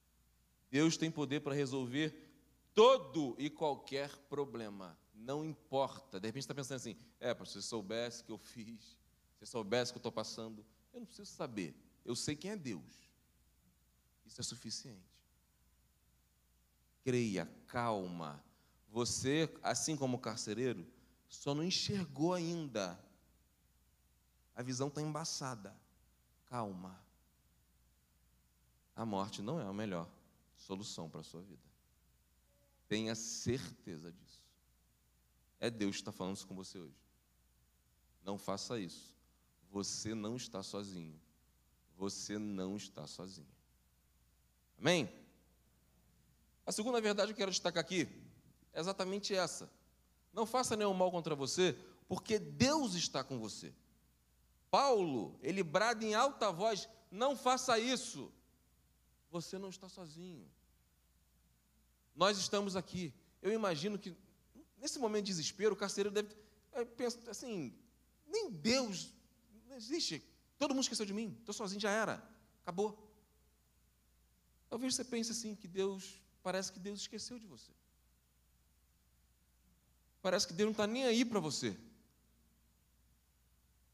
Deus 0.69 0.95
tem 0.95 1.11
poder 1.11 1.41
para 1.41 1.53
resolver 1.53 2.15
todo 2.73 3.35
e 3.37 3.49
qualquer 3.49 4.09
problema. 4.29 4.97
Não 5.13 5.43
importa. 5.43 6.21
De 6.21 6.27
repente 6.29 6.43
está 6.43 6.55
pensando 6.55 6.77
assim: 6.77 6.95
é, 7.19 7.33
para 7.33 7.45
se 7.45 7.61
soubesse 7.61 8.23
que 8.23 8.31
eu 8.31 8.37
fiz, 8.37 8.97
se 9.37 9.45
soubesse 9.45 9.91
que 9.91 9.97
eu 9.97 9.99
estou 9.99 10.11
passando, 10.11 10.65
eu 10.93 11.01
não 11.01 11.05
preciso 11.05 11.29
saber. 11.29 11.75
Eu 12.05 12.15
sei 12.15 12.33
quem 12.33 12.51
é 12.51 12.55
Deus. 12.55 13.11
Isso 14.25 14.39
é 14.39 14.43
suficiente. 14.43 15.19
Creia, 17.03 17.45
calma. 17.67 18.41
Você, 18.89 19.53
assim 19.61 19.97
como 19.97 20.15
o 20.15 20.21
carcereiro, 20.21 20.87
só 21.27 21.53
não 21.53 21.63
enxergou 21.63 22.33
ainda. 22.33 22.97
A 24.55 24.61
visão 24.61 24.87
está 24.87 25.01
embaçada. 25.01 25.75
Calma. 26.45 27.10
A 28.95 29.05
morte 29.05 29.41
não 29.41 29.59
é 29.59 29.65
a 29.65 29.73
melhor 29.73 30.09
solução 30.55 31.09
para 31.09 31.21
a 31.21 31.23
sua 31.23 31.41
vida. 31.41 31.61
Tenha 32.87 33.15
certeza 33.15 34.11
disso. 34.11 34.43
É 35.59 35.69
Deus 35.69 35.95
que 35.95 36.01
está 36.01 36.11
falando 36.11 36.35
isso 36.35 36.47
com 36.47 36.55
você 36.55 36.79
hoje. 36.79 36.99
Não 38.23 38.37
faça 38.37 38.79
isso. 38.79 39.15
Você 39.71 40.13
não 40.13 40.35
está 40.35 40.61
sozinho. 40.61 41.19
Você 41.97 42.37
não 42.37 42.75
está 42.75 43.07
sozinho. 43.07 43.47
Amém? 44.77 45.09
A 46.65 46.71
segunda 46.71 46.99
verdade 46.99 47.27
que 47.27 47.33
eu 47.33 47.37
quero 47.37 47.51
destacar 47.51 47.81
aqui 47.81 48.07
é 48.73 48.79
exatamente 48.79 49.33
essa. 49.33 49.71
Não 50.33 50.45
faça 50.45 50.75
nenhum 50.75 50.93
mal 50.93 51.11
contra 51.11 51.35
você, 51.35 51.77
porque 52.07 52.39
Deus 52.39 52.95
está 52.95 53.23
com 53.23 53.39
você. 53.39 53.73
Paulo, 54.69 55.37
ele 55.41 55.63
brada 55.63 56.03
em 56.03 56.13
alta 56.13 56.51
voz: 56.51 56.87
não 57.11 57.35
faça 57.35 57.77
isso. 57.77 58.31
Você 59.31 59.57
não 59.57 59.69
está 59.69 59.87
sozinho. 59.87 60.45
Nós 62.13 62.37
estamos 62.37 62.75
aqui. 62.75 63.13
Eu 63.41 63.51
imagino 63.51 63.97
que, 63.97 64.15
nesse 64.77 64.99
momento 64.99 65.25
de 65.25 65.31
desespero, 65.31 65.73
o 65.73 65.77
carcereiro 65.77 66.13
deve 66.13 66.35
pensar 66.97 67.31
assim: 67.31 67.73
nem 68.27 68.51
Deus, 68.51 69.13
não 69.67 69.77
existe. 69.77 70.21
Todo 70.59 70.75
mundo 70.75 70.83
esqueceu 70.83 71.05
de 71.05 71.13
mim, 71.13 71.35
estou 71.39 71.53
sozinho, 71.53 71.81
já 71.81 71.89
era, 71.89 72.23
acabou. 72.61 73.09
Talvez 74.69 74.93
você 74.93 75.03
pense 75.03 75.31
assim: 75.31 75.55
que 75.55 75.67
Deus, 75.67 76.21
parece 76.43 76.71
que 76.71 76.79
Deus 76.79 76.99
esqueceu 76.99 77.39
de 77.39 77.47
você. 77.47 77.71
Parece 80.21 80.45
que 80.45 80.53
Deus 80.53 80.67
não 80.67 80.71
está 80.71 80.85
nem 80.85 81.05
aí 81.05 81.25
para 81.25 81.39
você. 81.39 81.71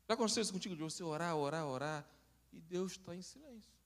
Já 0.08 0.15
aconteceu 0.15 0.41
isso 0.41 0.52
contigo 0.52 0.76
de 0.76 0.82
você 0.82 1.04
orar, 1.04 1.36
orar, 1.36 1.65
orar, 1.65 2.10
e 2.52 2.60
Deus 2.60 2.93
está 2.93 3.15
em 3.15 3.21
silêncio. 3.21 3.77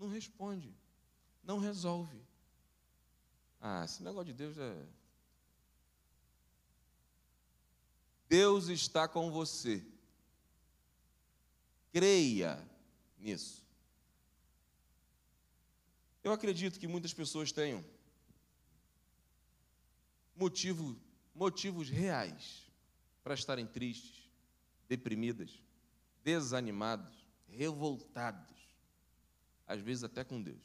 Não 0.00 0.08
responde, 0.08 0.74
não 1.44 1.58
resolve. 1.58 2.18
Ah, 3.60 3.84
esse 3.84 4.02
negócio 4.02 4.32
de 4.32 4.32
Deus 4.32 4.56
é. 4.56 4.86
Deus 8.26 8.68
está 8.68 9.06
com 9.06 9.30
você. 9.30 9.86
Creia 11.92 12.66
nisso. 13.18 13.62
Eu 16.24 16.32
acredito 16.32 16.80
que 16.80 16.88
muitas 16.88 17.12
pessoas 17.12 17.52
tenham 17.52 17.84
motivo, 20.34 20.98
motivos 21.34 21.90
reais 21.90 22.72
para 23.22 23.34
estarem 23.34 23.66
tristes, 23.66 24.30
deprimidas, 24.88 25.62
desanimados, 26.24 27.26
revoltados, 27.48 28.59
às 29.70 29.80
vezes 29.80 30.02
até 30.02 30.24
com 30.24 30.42
Deus. 30.42 30.60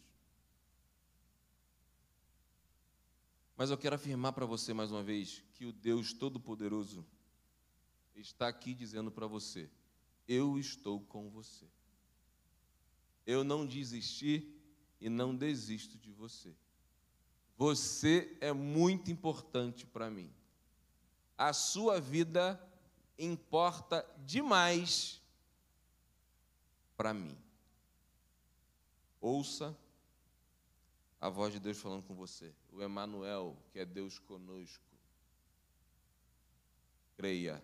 Mas 3.55 3.69
eu 3.69 3.77
quero 3.77 3.95
afirmar 3.95 4.33
para 4.33 4.47
você 4.47 4.73
mais 4.73 4.91
uma 4.91 5.03
vez 5.03 5.43
que 5.53 5.63
o 5.63 5.71
Deus 5.71 6.11
Todo-Poderoso 6.11 7.05
está 8.15 8.47
aqui 8.47 8.73
dizendo 8.73 9.11
para 9.11 9.27
você: 9.27 9.69
Eu 10.27 10.57
estou 10.57 10.99
com 11.01 11.29
você. 11.29 11.65
Eu 13.27 13.43
não 13.43 13.63
desisti 13.65 14.51
e 14.99 15.07
não 15.07 15.35
desisto 15.35 15.99
de 15.99 16.11
você. 16.11 16.55
Você 17.57 18.35
é 18.41 18.51
muito 18.51 19.11
importante 19.11 19.85
para 19.85 20.09
mim. 20.09 20.33
A 21.37 21.53
sua 21.53 22.01
vida 22.01 22.59
importa 23.19 24.03
demais 24.25 25.21
para 26.97 27.13
mim. 27.13 27.44
Ouça 29.25 29.75
a 31.19 31.29
voz 31.29 31.51
de 31.51 31.59
Deus 31.59 31.79
falando 31.79 32.03
com 32.03 32.13
você. 32.13 32.53
O 32.71 32.79
Emanuel, 32.79 33.57
que 33.71 33.79
é 33.79 33.83
Deus 33.83 34.19
conosco. 34.19 34.85
Creia, 37.15 37.59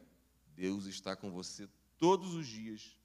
Deus 0.56 0.86
está 0.86 1.15
com 1.15 1.30
você 1.30 1.69
todos 2.00 2.34
os 2.34 2.47
dias 2.47 2.97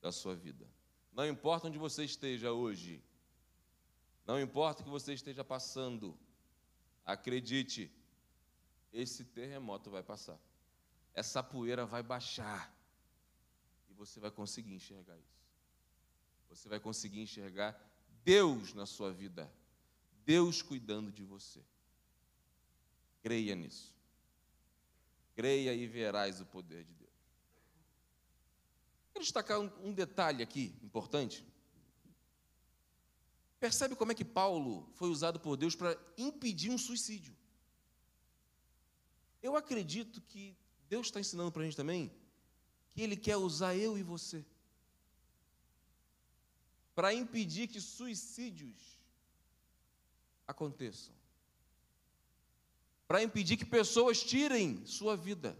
da 0.00 0.10
sua 0.10 0.34
vida. 0.34 0.68
Não 1.12 1.24
importa 1.24 1.68
onde 1.68 1.78
você 1.78 2.02
esteja 2.02 2.50
hoje, 2.50 3.00
não 4.26 4.40
importa 4.40 4.82
o 4.82 4.84
que 4.84 4.90
você 4.90 5.14
esteja 5.14 5.44
passando, 5.44 6.18
acredite, 7.06 7.88
esse 8.92 9.24
terremoto 9.24 9.88
vai 9.92 10.02
passar. 10.02 10.40
Essa 11.14 11.40
poeira 11.40 11.86
vai 11.86 12.02
baixar. 12.02 12.74
E 13.88 13.94
você 13.94 14.18
vai 14.18 14.32
conseguir 14.32 14.74
enxergar 14.74 15.16
isso. 15.16 15.39
Você 16.50 16.68
vai 16.68 16.80
conseguir 16.80 17.20
enxergar 17.20 17.80
Deus 18.24 18.74
na 18.74 18.84
sua 18.84 19.12
vida. 19.12 19.50
Deus 20.24 20.60
cuidando 20.60 21.10
de 21.10 21.24
você. 21.24 21.64
Creia 23.22 23.54
nisso. 23.54 23.94
Creia 25.34 25.72
e 25.72 25.86
verás 25.86 26.40
o 26.40 26.46
poder 26.46 26.84
de 26.84 26.92
Deus. 26.94 27.10
Quero 29.12 29.24
destacar 29.24 29.60
um, 29.60 29.70
um 29.82 29.92
detalhe 29.92 30.42
aqui 30.42 30.74
importante. 30.82 31.46
Percebe 33.58 33.94
como 33.94 34.12
é 34.12 34.14
que 34.14 34.24
Paulo 34.24 34.90
foi 34.94 35.08
usado 35.08 35.38
por 35.38 35.56
Deus 35.56 35.74
para 35.76 35.96
impedir 36.18 36.70
um 36.70 36.78
suicídio? 36.78 37.36
Eu 39.42 39.56
acredito 39.56 40.20
que 40.20 40.56
Deus 40.88 41.06
está 41.06 41.20
ensinando 41.20 41.52
para 41.52 41.62
a 41.62 41.64
gente 41.64 41.76
também 41.76 42.12
que 42.90 43.00
Ele 43.02 43.16
quer 43.16 43.36
usar 43.36 43.76
eu 43.76 43.96
e 43.96 44.02
você 44.02 44.44
para 47.00 47.14
impedir 47.14 47.66
que 47.66 47.80
suicídios 47.80 49.00
aconteçam, 50.46 51.14
para 53.08 53.22
impedir 53.22 53.56
que 53.56 53.64
pessoas 53.64 54.22
tirem 54.22 54.84
sua 54.84 55.16
vida. 55.16 55.58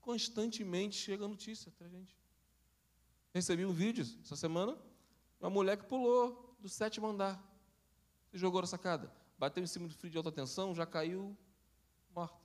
Constantemente 0.00 0.96
chega 0.96 1.28
notícia 1.28 1.70
para 1.72 1.86
a 1.86 1.90
gente. 1.90 2.16
Recebi 3.34 3.66
um 3.66 3.74
vídeo 3.74 4.06
essa 4.24 4.36
semana, 4.36 4.74
uma 5.38 5.50
mulher 5.50 5.76
que 5.76 5.84
pulou 5.84 6.56
do 6.58 6.70
sétimo 6.70 7.06
andar, 7.06 7.38
se 8.30 8.38
jogou 8.38 8.62
na 8.62 8.66
sacada, 8.66 9.12
bateu 9.38 9.62
em 9.62 9.66
cima 9.66 9.86
do 9.86 9.92
frio 9.92 10.10
de 10.10 10.16
alta 10.16 10.32
tensão, 10.32 10.74
já 10.74 10.86
caiu 10.86 11.36
morta. 12.14 12.40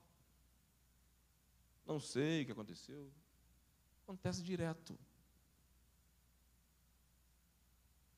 Não 1.85 2.01
sei 2.01 2.41
o 2.41 2.45
que 2.47 2.51
aconteceu. 2.51 3.09
Acontece 4.03 4.43
direto. 4.43 4.99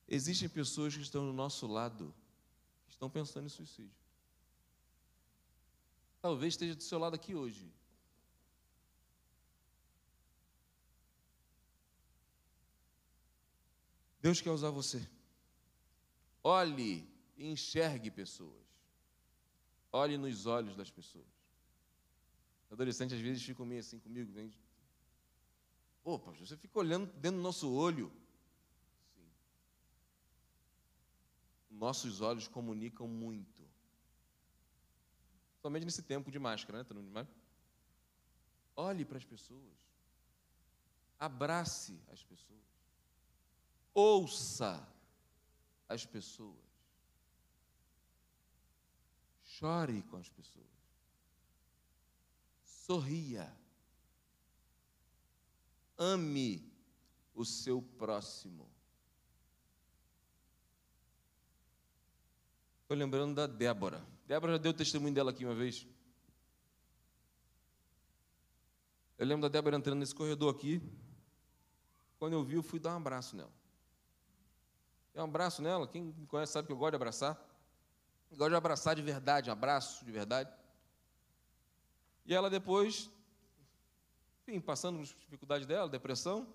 Existem 0.08 0.48
pessoas 0.48 0.96
que 0.96 1.02
estão 1.02 1.26
do 1.26 1.34
nosso 1.34 1.68
lado, 1.68 2.14
que 2.86 2.92
estão 2.92 3.10
pensando 3.10 3.46
em 3.46 3.50
suicídio. 3.50 3.92
Talvez 6.22 6.54
esteja 6.54 6.76
do 6.76 6.84
seu 6.84 6.98
lado 6.98 7.16
aqui 7.16 7.36
hoje. 7.36 7.72
Deus 14.22 14.42
quer 14.42 14.52
usar 14.52 14.72
você. 14.72 15.08
Olhe 16.44 17.08
e 17.38 17.52
enxergue 17.52 18.10
pessoas. 18.10 18.66
Olhe 19.92 20.18
nos 20.18 20.46
olhos 20.46 20.76
das 20.76 20.90
pessoas. 20.90 21.26
Adolescentes 22.72 23.16
às 23.16 23.22
vezes 23.22 23.44
ficam 23.44 23.66
meio 23.66 23.80
assim 23.80 24.00
comigo. 24.00 24.32
Vem. 24.32 24.52
Pastor, 26.04 26.48
você 26.48 26.58
fica 26.58 26.80
olhando 26.80 27.12
dentro 27.14 27.38
do 27.38 27.44
nosso 27.44 27.70
olho. 27.72 28.12
Nossos 31.78 32.22
olhos 32.22 32.48
comunicam 32.48 33.08
muito. 33.08 33.64
Somente 35.62 35.86
nesse 35.86 36.02
tempo 36.02 36.32
de 36.32 36.40
máscara, 36.40 36.80
né? 36.80 36.84
Todo 36.84 37.02
mundo. 37.02 37.28
Olhe 38.76 39.06
para 39.06 39.18
as 39.18 39.26
pessoas. 39.26 39.78
Abrace 41.20 42.00
as 42.12 42.24
pessoas. 42.24 42.60
Ouça 43.94 44.88
as 45.88 46.06
pessoas. 46.06 46.68
Chore 49.44 50.02
com 50.04 50.18
as 50.18 50.30
pessoas. 50.30 50.66
Sorria. 52.64 53.56
Ame 55.98 56.72
o 57.34 57.46
seu 57.46 57.82
próximo. 57.82 58.77
Estou 62.88 62.96
lembrando 62.96 63.36
da 63.36 63.46
Débora. 63.46 64.02
Débora 64.26 64.54
já 64.54 64.58
deu 64.60 64.72
o 64.72 64.74
testemunho 64.74 65.14
dela 65.14 65.32
aqui 65.32 65.44
uma 65.44 65.54
vez. 65.54 65.86
Eu 69.18 69.26
lembro 69.26 69.42
da 69.42 69.50
Débora 69.50 69.76
entrando 69.76 70.00
nesse 70.00 70.16
corredor 70.16 70.56
aqui. 70.56 70.82
Quando 72.18 72.32
eu 72.32 72.46
vi, 72.46 72.56
eu 72.56 72.64
fui 72.64 72.80
dar 72.80 72.94
um 72.94 72.96
abraço 72.96 73.36
nela. 73.36 73.52
Dei 75.14 75.22
um 75.22 75.26
abraço 75.26 75.62
nela. 75.62 75.86
Quem 75.86 76.02
me 76.02 76.26
conhece 76.28 76.54
sabe 76.54 76.68
que 76.68 76.72
eu 76.72 76.78
gosto 76.78 76.92
de 76.92 76.96
abraçar. 76.96 77.38
Eu 78.32 78.38
gosto 78.38 78.52
de 78.52 78.56
abraçar 78.56 78.96
de 78.96 79.02
verdade, 79.02 79.50
um 79.50 79.52
abraço 79.52 80.06
de 80.06 80.12
verdade. 80.14 80.50
E 82.26 82.34
ela 82.34 82.50
depois, 82.50 83.10
enfim, 84.48 84.62
passando 84.62 85.02
as 85.02 85.10
dificuldades 85.10 85.68
dela, 85.68 85.90
depressão, 85.90 86.48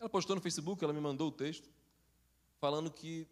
ela 0.00 0.08
postou 0.08 0.34
no 0.34 0.42
Facebook, 0.42 0.82
ela 0.82 0.92
me 0.92 1.00
mandou 1.00 1.28
o 1.28 1.32
texto, 1.32 1.70
falando 2.58 2.90
que 2.90 3.24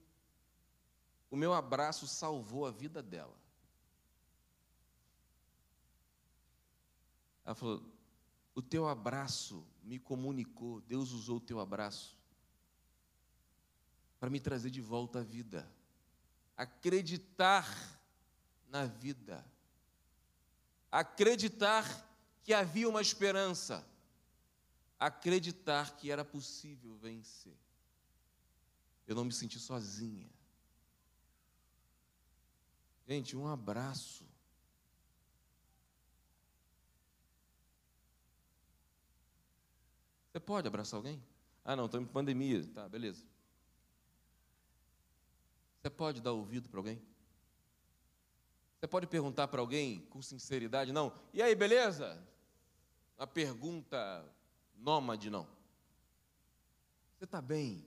o 1.31 1.37
meu 1.37 1.53
abraço 1.53 2.07
salvou 2.07 2.67
a 2.67 2.71
vida 2.71 3.03
dela. 3.03 3.37
Ela 7.45 7.55
falou: 7.55 7.83
O 8.55 8.63
teu 8.63 8.89
abraço 8.89 9.67
me 9.83 9.99
comunicou, 9.99 10.81
Deus 10.83 11.13
usou 11.13 11.37
o 11.39 11.41
teu 11.41 11.61
abraço 11.61 12.17
para 14.19 14.31
me 14.31 14.41
trazer 14.41 14.71
de 14.71 14.81
volta 14.81 15.21
à 15.21 15.23
vida. 15.23 15.71
Acreditar 16.57 17.67
na 18.69 18.87
vida 18.87 19.45
acreditar 20.91 21.85
que 22.43 22.55
havia 22.55 22.89
uma 22.89 23.03
esperança, 23.03 23.87
acreditar 24.99 25.97
que 25.97 26.11
era 26.11 26.25
possível 26.25 26.97
vencer. 26.97 27.57
Eu 29.07 29.15
não 29.15 29.25
me 29.25 29.33
senti 29.33 29.59
sozinha. 29.59 30.29
Gente, 33.07 33.37
um 33.37 33.47
abraço. 33.47 34.27
Você 40.33 40.41
pode 40.41 40.67
abraçar 40.67 40.99
alguém? 40.99 41.23
Ah, 41.65 41.77
não, 41.77 41.87
estamos 41.87 42.09
em 42.09 42.13
pandemia. 42.13 42.67
Tá, 42.75 42.89
beleza. 42.89 43.25
Você 45.81 45.89
pode 45.89 46.21
dar 46.21 46.33
ouvido 46.33 46.69
para 46.69 46.81
alguém? 46.81 47.01
Você 48.81 48.89
pode 48.89 49.07
perguntar 49.07 49.49
para 49.49 49.61
alguém 49.61 50.01
com 50.07 50.21
sinceridade, 50.21 50.93
não? 50.93 51.13
E 51.33 51.41
aí, 51.41 51.55
beleza? 51.55 52.21
Uma 53.17 53.27
pergunta 53.27 54.25
nômade, 54.77 55.31
não. 55.31 55.47
Você 57.17 57.25
está 57.25 57.41
bem? 57.41 57.87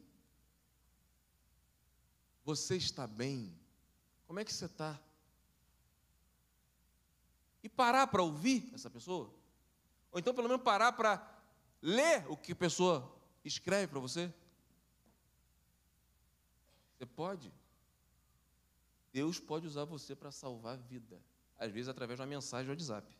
Você 2.46 2.78
está 2.78 3.06
bem? 3.06 3.54
Como 4.26 4.40
é 4.40 4.46
que 4.46 4.54
você 4.54 4.66
está? 4.66 5.00
E 7.62 7.70
parar 7.70 8.08
para 8.08 8.24
ouvir 8.24 8.70
essa 8.74 8.90
pessoa? 8.90 9.34
Ou 10.12 10.20
então, 10.20 10.34
pelo 10.34 10.48
menos, 10.48 10.64
parar 10.64 10.94
para 10.94 11.22
ler 11.82 12.26
o 12.30 12.38
que 12.38 12.54
a 12.54 12.56
pessoa 12.56 13.16
escreve 13.44 13.88
para 13.88 14.00
você? 14.00 14.34
Você 16.98 17.06
pode? 17.06 17.54
Deus 19.12 19.40
pode 19.40 19.66
usar 19.66 19.86
você 19.86 20.16
para 20.16 20.32
salvar 20.32 20.74
a 20.74 20.78
vida, 20.78 21.22
às 21.58 21.72
vezes 21.72 21.90
através 21.90 22.18
de 22.18 22.22
uma 22.22 22.28
mensagem 22.28 22.66
de 22.66 22.72
WhatsApp. 22.72 23.18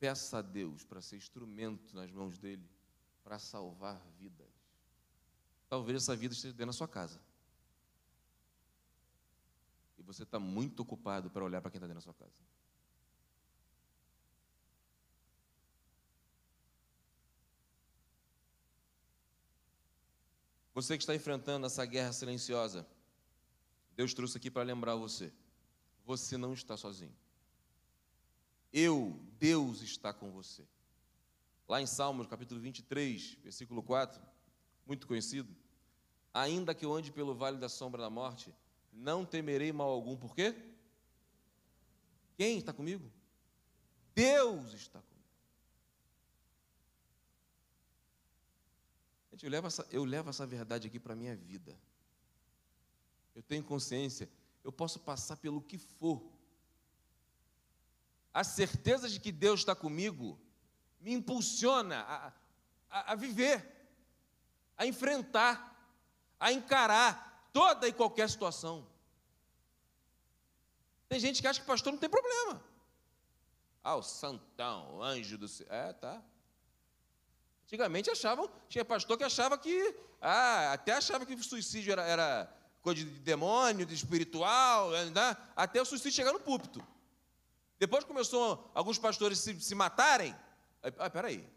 Peça 0.00 0.38
a 0.38 0.42
Deus 0.42 0.84
para 0.84 1.00
ser 1.00 1.16
instrumento 1.16 1.94
nas 1.94 2.10
mãos 2.10 2.36
dele 2.36 2.68
para 3.22 3.38
salvar 3.38 3.98
vidas. 4.18 4.52
Talvez 5.68 6.02
essa 6.02 6.14
vida 6.14 6.34
esteja 6.34 6.52
dentro 6.52 6.66
da 6.66 6.72
sua 6.72 6.86
casa. 6.86 7.18
Você 10.04 10.22
está 10.22 10.38
muito 10.38 10.80
ocupado 10.80 11.30
para 11.30 11.44
olhar 11.44 11.60
para 11.60 11.70
quem 11.70 11.78
está 11.78 11.86
dentro 11.86 12.00
da 12.00 12.04
sua 12.04 12.14
casa. 12.14 12.32
Você 20.74 20.96
que 20.96 21.04
está 21.04 21.14
enfrentando 21.14 21.66
essa 21.66 21.84
guerra 21.86 22.12
silenciosa, 22.12 22.86
Deus 23.94 24.12
trouxe 24.12 24.36
aqui 24.38 24.50
para 24.50 24.64
lembrar 24.64 24.96
você: 24.96 25.32
você 26.04 26.36
não 26.36 26.52
está 26.52 26.76
sozinho. 26.76 27.14
Eu, 28.72 29.20
Deus, 29.38 29.82
está 29.82 30.12
com 30.12 30.32
você. 30.32 30.66
Lá 31.68 31.80
em 31.80 31.86
Salmos, 31.86 32.26
capítulo 32.26 32.60
23, 32.60 33.38
versículo 33.42 33.82
4, 33.82 34.20
muito 34.84 35.06
conhecido. 35.06 35.54
Ainda 36.32 36.74
que 36.74 36.84
eu 36.84 36.92
ande 36.92 37.12
pelo 37.12 37.36
vale 37.36 37.56
da 37.56 37.68
sombra 37.68 38.02
da 38.02 38.10
morte, 38.10 38.52
não 38.94 39.24
temerei 39.24 39.72
mal 39.72 39.90
algum, 39.90 40.16
por 40.16 40.34
quê? 40.34 40.54
Quem 42.36 42.58
está 42.58 42.72
comigo? 42.72 43.10
Deus 44.14 44.72
está 44.72 45.00
comigo. 45.00 45.14
Gente, 49.32 49.44
eu 49.44 49.50
levo 49.50 49.66
essa, 49.66 49.86
eu 49.90 50.04
levo 50.04 50.30
essa 50.30 50.46
verdade 50.46 50.86
aqui 50.86 50.98
para 50.98 51.12
a 51.12 51.16
minha 51.16 51.34
vida. 51.34 51.76
Eu 53.34 53.42
tenho 53.42 53.64
consciência, 53.64 54.28
eu 54.62 54.70
posso 54.72 55.00
passar 55.00 55.36
pelo 55.36 55.60
que 55.60 55.76
for. 55.76 56.22
A 58.32 58.44
certeza 58.44 59.08
de 59.08 59.18
que 59.20 59.32
Deus 59.32 59.60
está 59.60 59.74
comigo 59.74 60.40
me 61.00 61.12
impulsiona 61.12 62.00
a, 62.00 62.32
a, 62.90 63.12
a 63.12 63.14
viver, 63.14 63.64
a 64.76 64.86
enfrentar, 64.86 65.72
a 66.38 66.52
encarar 66.52 67.33
toda 67.54 67.86
e 67.86 67.92
qualquer 67.92 68.28
situação. 68.28 68.84
Tem 71.08 71.20
gente 71.20 71.40
que 71.40 71.46
acha 71.46 71.60
que 71.60 71.66
pastor 71.66 71.92
não 71.92 72.00
tem 72.00 72.10
problema. 72.10 72.60
Ah, 73.82 73.94
o 73.94 74.02
santão, 74.02 74.96
o 74.96 75.02
anjo 75.02 75.38
do 75.38 75.46
céu. 75.46 75.66
É, 75.70 75.92
tá. 75.92 76.20
Antigamente 77.64 78.10
achavam, 78.10 78.50
tinha 78.68 78.84
pastor 78.84 79.16
que 79.16 79.22
achava 79.22 79.56
que, 79.56 79.94
ah, 80.20 80.72
até 80.72 80.92
achava 80.94 81.24
que 81.24 81.34
o 81.34 81.44
suicídio 81.44 81.92
era, 81.92 82.02
era 82.02 82.56
coisa 82.82 83.04
de 83.04 83.10
demônio, 83.20 83.86
de 83.86 83.94
espiritual, 83.94 84.90
né? 84.90 85.36
até 85.54 85.80
o 85.80 85.84
suicídio 85.84 86.16
chegar 86.16 86.32
no 86.32 86.40
púlpito. 86.40 86.84
Depois 87.78 88.04
começou 88.04 88.70
alguns 88.74 88.98
pastores 88.98 89.38
se, 89.38 89.60
se 89.60 89.74
matarem. 89.74 90.34
Ah, 90.98 91.08
peraí, 91.08 91.48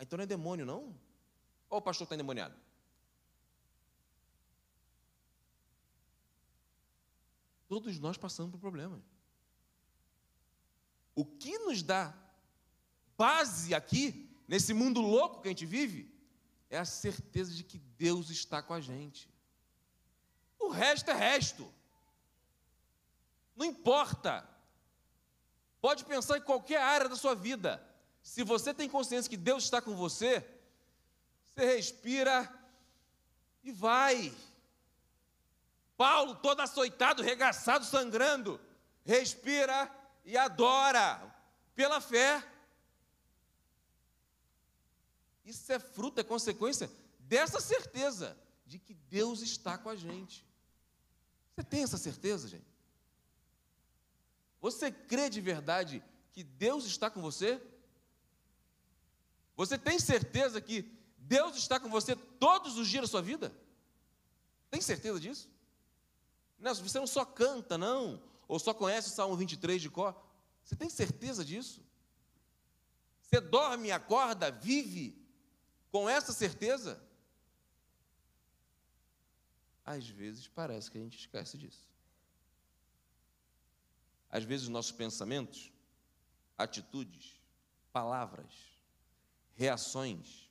então 0.00 0.16
não 0.16 0.24
é 0.24 0.26
demônio, 0.26 0.64
não? 0.64 0.94
Ou 1.68 1.78
o 1.78 1.82
pastor 1.82 2.06
está 2.06 2.14
endemoniado? 2.14 2.54
Todos 7.72 7.98
nós 7.98 8.18
passamos 8.18 8.52
por 8.52 8.60
problemas. 8.60 9.00
O 11.14 11.24
que 11.24 11.58
nos 11.60 11.82
dá 11.82 12.14
base 13.16 13.74
aqui, 13.74 14.30
nesse 14.46 14.74
mundo 14.74 15.00
louco 15.00 15.40
que 15.40 15.48
a 15.48 15.52
gente 15.52 15.64
vive, 15.64 16.14
é 16.68 16.76
a 16.76 16.84
certeza 16.84 17.54
de 17.54 17.64
que 17.64 17.78
Deus 17.78 18.28
está 18.28 18.62
com 18.62 18.74
a 18.74 18.80
gente. 18.82 19.26
O 20.58 20.68
resto 20.68 21.12
é 21.12 21.14
resto. 21.14 21.72
Não 23.56 23.64
importa. 23.64 24.46
Pode 25.80 26.04
pensar 26.04 26.36
em 26.36 26.42
qualquer 26.42 26.82
área 26.82 27.08
da 27.08 27.16
sua 27.16 27.34
vida. 27.34 27.82
Se 28.22 28.44
você 28.44 28.74
tem 28.74 28.86
consciência 28.86 29.30
que 29.30 29.36
Deus 29.38 29.64
está 29.64 29.80
com 29.80 29.96
você, 29.96 30.46
você 31.46 31.74
respira 31.74 32.52
e 33.64 33.72
vai. 33.72 34.30
Paulo, 36.02 36.34
todo 36.34 36.58
açoitado, 36.58 37.22
regaçado, 37.22 37.84
sangrando, 37.84 38.60
respira 39.04 39.88
e 40.24 40.36
adora 40.36 41.32
pela 41.76 42.00
fé. 42.00 42.44
Isso 45.44 45.72
é 45.72 45.78
fruto, 45.78 46.20
é 46.20 46.24
consequência 46.24 46.90
dessa 47.20 47.60
certeza 47.60 48.36
de 48.66 48.80
que 48.80 48.94
Deus 48.94 49.42
está 49.42 49.78
com 49.78 49.88
a 49.88 49.94
gente. 49.94 50.44
Você 51.54 51.62
tem 51.62 51.84
essa 51.84 51.98
certeza, 51.98 52.48
gente? 52.48 52.66
Você 54.60 54.90
crê 54.90 55.30
de 55.30 55.40
verdade 55.40 56.02
que 56.32 56.42
Deus 56.42 56.84
está 56.84 57.08
com 57.10 57.22
você? 57.22 57.62
Você 59.54 59.78
tem 59.78 60.00
certeza 60.00 60.60
que 60.60 60.82
Deus 61.16 61.56
está 61.56 61.78
com 61.78 61.88
você 61.88 62.16
todos 62.16 62.76
os 62.76 62.88
dias 62.88 63.02
da 63.02 63.08
sua 63.08 63.22
vida? 63.22 63.54
Tem 64.68 64.80
certeza 64.80 65.20
disso? 65.20 65.51
Não, 66.62 66.74
você 66.74 66.98
não 66.98 67.06
só 67.08 67.24
canta, 67.24 67.76
não, 67.76 68.22
ou 68.46 68.58
só 68.58 68.72
conhece 68.72 69.08
o 69.08 69.12
Salmo 69.12 69.36
23 69.36 69.82
de 69.82 69.90
cor. 69.90 70.16
Você 70.62 70.76
tem 70.76 70.88
certeza 70.88 71.44
disso? 71.44 71.84
Você 73.20 73.40
dorme, 73.40 73.90
acorda, 73.90 74.50
vive 74.50 75.20
com 75.90 76.08
essa 76.08 76.32
certeza? 76.32 77.02
Às 79.84 80.08
vezes 80.08 80.46
parece 80.46 80.88
que 80.88 80.98
a 80.98 81.00
gente 81.00 81.18
esquece 81.18 81.58
disso. 81.58 81.90
Às 84.30 84.44
vezes 84.44 84.68
nossos 84.68 84.92
pensamentos, 84.92 85.72
atitudes, 86.56 87.40
palavras, 87.92 88.54
reações, 89.54 90.48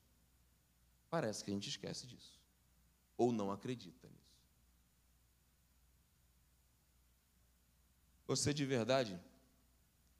parece 1.09 1.43
que 1.43 1.51
a 1.51 1.53
gente 1.53 1.69
esquece 1.69 2.05
disso. 2.05 2.37
Ou 3.17 3.31
não 3.31 3.49
acredita 3.49 4.09
nisso. 4.09 4.20
Você 8.31 8.53
de 8.53 8.65
verdade 8.65 9.19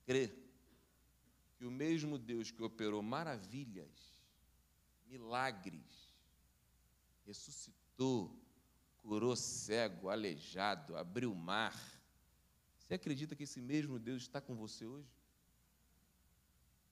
crê 0.05 0.29
que 1.55 1.63
o 1.65 1.71
mesmo 1.71 2.17
Deus 2.17 2.51
que 2.51 2.61
operou 2.61 3.01
maravilhas, 3.01 3.87
milagres, 5.07 6.13
ressuscitou, 7.25 8.37
curou 9.01 9.33
cego, 9.33 10.09
aleijado, 10.09 10.97
abriu 10.97 11.33
mar. 11.33 11.73
Você 12.77 12.95
acredita 12.95 13.33
que 13.33 13.43
esse 13.43 13.61
mesmo 13.61 13.97
Deus 13.97 14.23
está 14.23 14.41
com 14.41 14.57
você 14.57 14.85
hoje? 14.85 15.09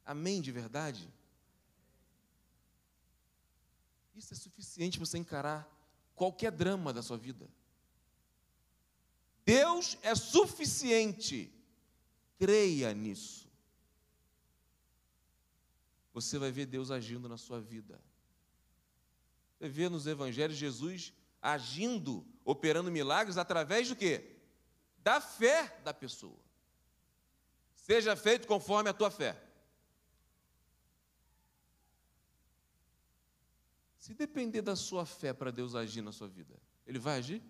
Amém 0.05 0.39
de 0.39 0.53
verdade? 0.53 1.13
Isso 4.15 4.33
é 4.33 4.37
suficiente 4.37 4.97
para 4.97 5.05
você 5.05 5.17
encarar 5.17 5.69
qualquer 6.15 6.53
drama 6.53 6.93
da 6.93 7.03
sua 7.03 7.17
vida. 7.17 7.49
Deus 9.49 9.97
é 10.03 10.13
suficiente. 10.13 11.51
Creia 12.37 12.93
nisso. 12.93 13.49
Você 16.13 16.37
vai 16.37 16.51
ver 16.51 16.67
Deus 16.67 16.91
agindo 16.91 17.27
na 17.27 17.35
sua 17.35 17.59
vida. 17.59 17.99
Você 19.57 19.67
vê 19.67 19.89
nos 19.89 20.05
evangelhos 20.05 20.55
Jesus 20.55 21.11
agindo, 21.41 22.23
operando 22.45 22.91
milagres 22.91 23.37
através 23.37 23.89
do 23.89 23.95
quê? 23.95 24.37
Da 24.99 25.19
fé 25.19 25.79
da 25.83 25.95
pessoa. 25.95 26.39
Seja 27.73 28.15
feito 28.15 28.47
conforme 28.47 28.91
a 28.91 28.93
tua 28.93 29.09
fé. 29.09 29.35
Se 33.97 34.13
depender 34.13 34.61
da 34.61 34.75
sua 34.75 35.07
fé 35.07 35.33
para 35.33 35.49
Deus 35.49 35.73
agir 35.73 36.03
na 36.03 36.11
sua 36.11 36.27
vida, 36.27 36.55
Ele 36.85 36.99
vai 36.99 37.17
agir? 37.17 37.41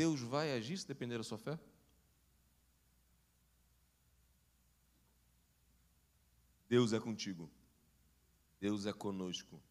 Deus 0.00 0.22
vai 0.22 0.50
agir 0.52 0.78
se 0.78 0.86
depender 0.86 1.18
da 1.18 1.22
sua 1.22 1.36
fé? 1.36 1.60
Deus 6.66 6.94
é 6.94 6.98
contigo. 6.98 7.50
Deus 8.58 8.86
é 8.86 8.94
conosco. 8.94 9.62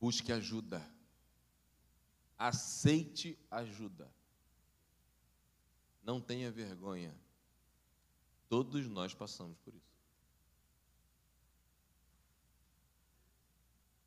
Busque 0.00 0.30
ajuda. 0.30 0.88
Aceite 2.38 3.36
ajuda. 3.50 4.08
Não 6.00 6.20
tenha 6.20 6.48
vergonha. 6.48 7.12
Todos 8.48 8.86
nós 8.86 9.14
passamos 9.14 9.58
por 9.58 9.74
isso. 9.74 9.98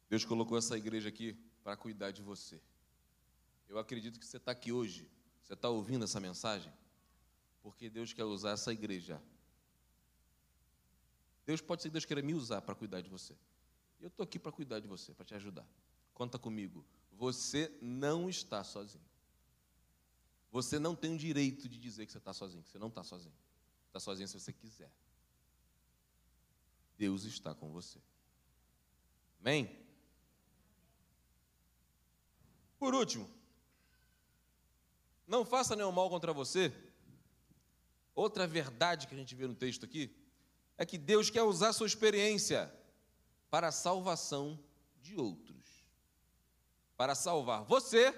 Deus 0.10 0.24
colocou 0.24 0.58
essa 0.58 0.78
igreja 0.78 1.10
aqui 1.10 1.38
para 1.66 1.76
cuidar 1.76 2.12
de 2.12 2.22
você. 2.22 2.62
Eu 3.74 3.80
acredito 3.80 4.20
que 4.20 4.26
você 4.28 4.38
está 4.38 4.52
aqui 4.52 4.72
hoje, 4.72 5.10
você 5.42 5.54
está 5.54 5.68
ouvindo 5.68 6.06
essa 6.06 6.20
mensagem, 6.20 6.72
porque 7.60 7.90
Deus 7.90 8.14
quer 8.14 8.24
usar 8.24 8.52
essa 8.52 8.72
igreja. 8.72 9.20
Deus 11.44 11.60
pode 11.60 11.82
ser 11.82 11.90
que 11.90 11.94
Deus 11.94 12.06
queira 12.06 12.22
me 12.22 12.36
usar 12.36 12.62
para 12.62 12.76
cuidar 12.76 13.02
de 13.02 13.10
você. 13.10 13.36
Eu 14.00 14.10
estou 14.10 14.26
aqui 14.26 14.38
para 14.38 14.52
cuidar 14.52 14.80
de 14.80 14.88
você, 14.88 15.12
para 15.16 15.26
te 15.26 15.34
ajudar. 15.34 15.68
Conta 16.14 16.38
comigo. 16.38 16.86
Você 17.14 17.76
não 17.82 18.30
está 18.30 18.64
sozinho. 18.64 19.04
Você 20.52 20.78
não 20.78 20.96
tem 20.96 21.16
o 21.16 21.18
direito 21.18 21.68
de 21.68 21.80
dizer 21.80 22.06
que 22.06 22.12
você 22.12 22.20
está 22.20 22.32
sozinho, 22.32 22.62
que 22.62 22.70
você 22.70 22.78
não 22.78 22.90
está 22.90 23.04
sozinho. 23.04 23.34
Está 23.88 24.00
sozinho 24.00 24.28
se 24.28 24.40
você 24.40 24.54
quiser. 24.54 24.92
Deus 26.96 27.24
está 27.24 27.56
com 27.56 27.72
você. 27.72 28.00
Amém? 29.40 29.84
Por 32.78 32.94
último, 32.94 33.28
não 35.34 35.44
faça 35.44 35.76
nenhum 35.76 35.92
mal 35.92 36.10
contra 36.10 36.32
você. 36.32 36.72
Outra 38.14 38.46
verdade 38.46 39.08
que 39.08 39.16
a 39.16 39.18
gente 39.18 39.34
vê 39.34 39.48
no 39.48 39.56
texto 39.56 39.84
aqui 39.84 40.16
é 40.78 40.86
que 40.86 40.98
Deus 40.98 41.30
quer 41.30 41.42
usar 41.42 41.74
sua 41.74 41.88
experiência 41.88 42.72
para 43.50 43.70
a 43.70 43.72
salvação 43.72 44.60
de 45.02 45.16
outros 45.16 45.54
para 46.96 47.16
salvar 47.16 47.64
você 47.64 48.14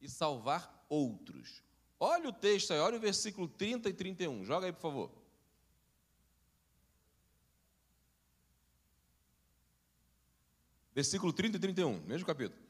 e 0.00 0.08
salvar 0.08 0.84
outros. 0.88 1.62
Olha 2.00 2.28
o 2.28 2.32
texto 2.32 2.72
aí, 2.72 2.80
olha 2.80 2.96
o 2.96 3.00
versículo 3.00 3.46
30 3.46 3.88
e 3.88 3.92
31. 3.92 4.44
Joga 4.44 4.66
aí, 4.66 4.72
por 4.72 4.80
favor. 4.80 5.10
Versículo 10.94 11.32
30 11.32 11.56
e 11.56 11.60
31, 11.60 12.00
mesmo 12.00 12.26
capítulo. 12.26 12.63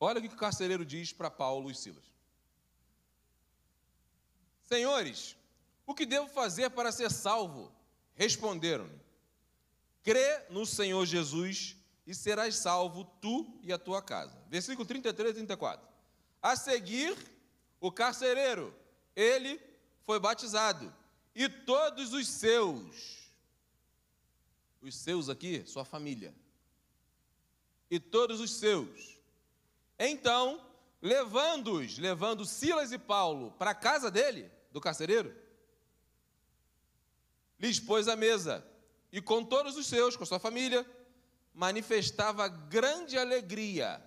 Olha 0.00 0.18
o 0.18 0.22
que 0.22 0.34
o 0.34 0.38
carcereiro 0.38 0.84
diz 0.84 1.12
para 1.12 1.30
Paulo 1.30 1.70
e 1.70 1.74
Silas. 1.74 2.02
Senhores, 4.64 5.36
o 5.86 5.94
que 5.94 6.06
devo 6.06 6.26
fazer 6.28 6.70
para 6.70 6.90
ser 6.90 7.10
salvo? 7.10 7.70
Responderam-lhe 8.14 9.00
crê 10.02 10.44
no 10.50 10.66
Senhor 10.66 11.04
Jesus 11.06 11.76
e 12.06 12.14
serás 12.14 12.56
salvo 12.56 13.04
tu 13.20 13.58
e 13.62 13.72
a 13.72 13.78
tua 13.78 14.02
casa. 14.02 14.36
Versículo 14.48 14.86
33 14.86 15.30
e 15.30 15.34
34. 15.34 15.88
A 16.42 16.56
seguir, 16.56 17.16
o 17.80 17.92
carcereiro, 17.92 18.74
ele 19.14 19.60
foi 20.02 20.18
batizado, 20.18 20.92
e 21.34 21.48
todos 21.48 22.12
os 22.12 22.26
seus, 22.26 23.30
os 24.80 24.96
seus 24.96 25.28
aqui, 25.28 25.64
sua 25.66 25.84
família, 25.84 26.34
e 27.90 28.00
todos 28.00 28.40
os 28.40 28.54
seus. 28.54 29.19
Então, 30.02 30.58
levando-os, 31.02 31.98
levando 31.98 32.46
Silas 32.46 32.90
e 32.90 32.98
Paulo 32.98 33.52
para 33.58 33.72
a 33.72 33.74
casa 33.74 34.10
dele, 34.10 34.50
do 34.72 34.80
carcereiro, 34.80 35.36
lhes 37.58 37.78
pôs 37.78 38.08
a 38.08 38.16
mesa 38.16 38.66
e 39.12 39.20
com 39.20 39.44
todos 39.44 39.76
os 39.76 39.86
seus, 39.86 40.16
com 40.16 40.24
sua 40.24 40.38
família, 40.38 40.90
manifestava 41.52 42.48
grande 42.48 43.18
alegria 43.18 44.02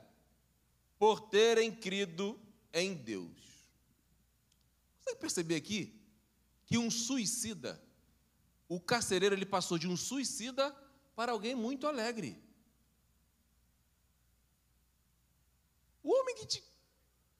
por 0.97 1.21
terem 1.21 1.71
crido 1.71 2.39
em 2.73 2.95
Deus. 2.95 3.37
Você 4.99 5.15
perceber 5.15 5.57
aqui 5.57 6.01
que 6.65 6.75
um 6.75 6.89
suicida, 6.89 7.79
o 8.67 8.79
carcereiro 8.79 9.35
ele 9.35 9.45
passou 9.45 9.77
de 9.77 9.87
um 9.87 9.95
suicida 9.95 10.75
para 11.15 11.33
alguém 11.33 11.53
muito 11.53 11.85
alegre. 11.85 12.41
O 16.03 16.13
homem 16.13 16.35
que 16.35 16.63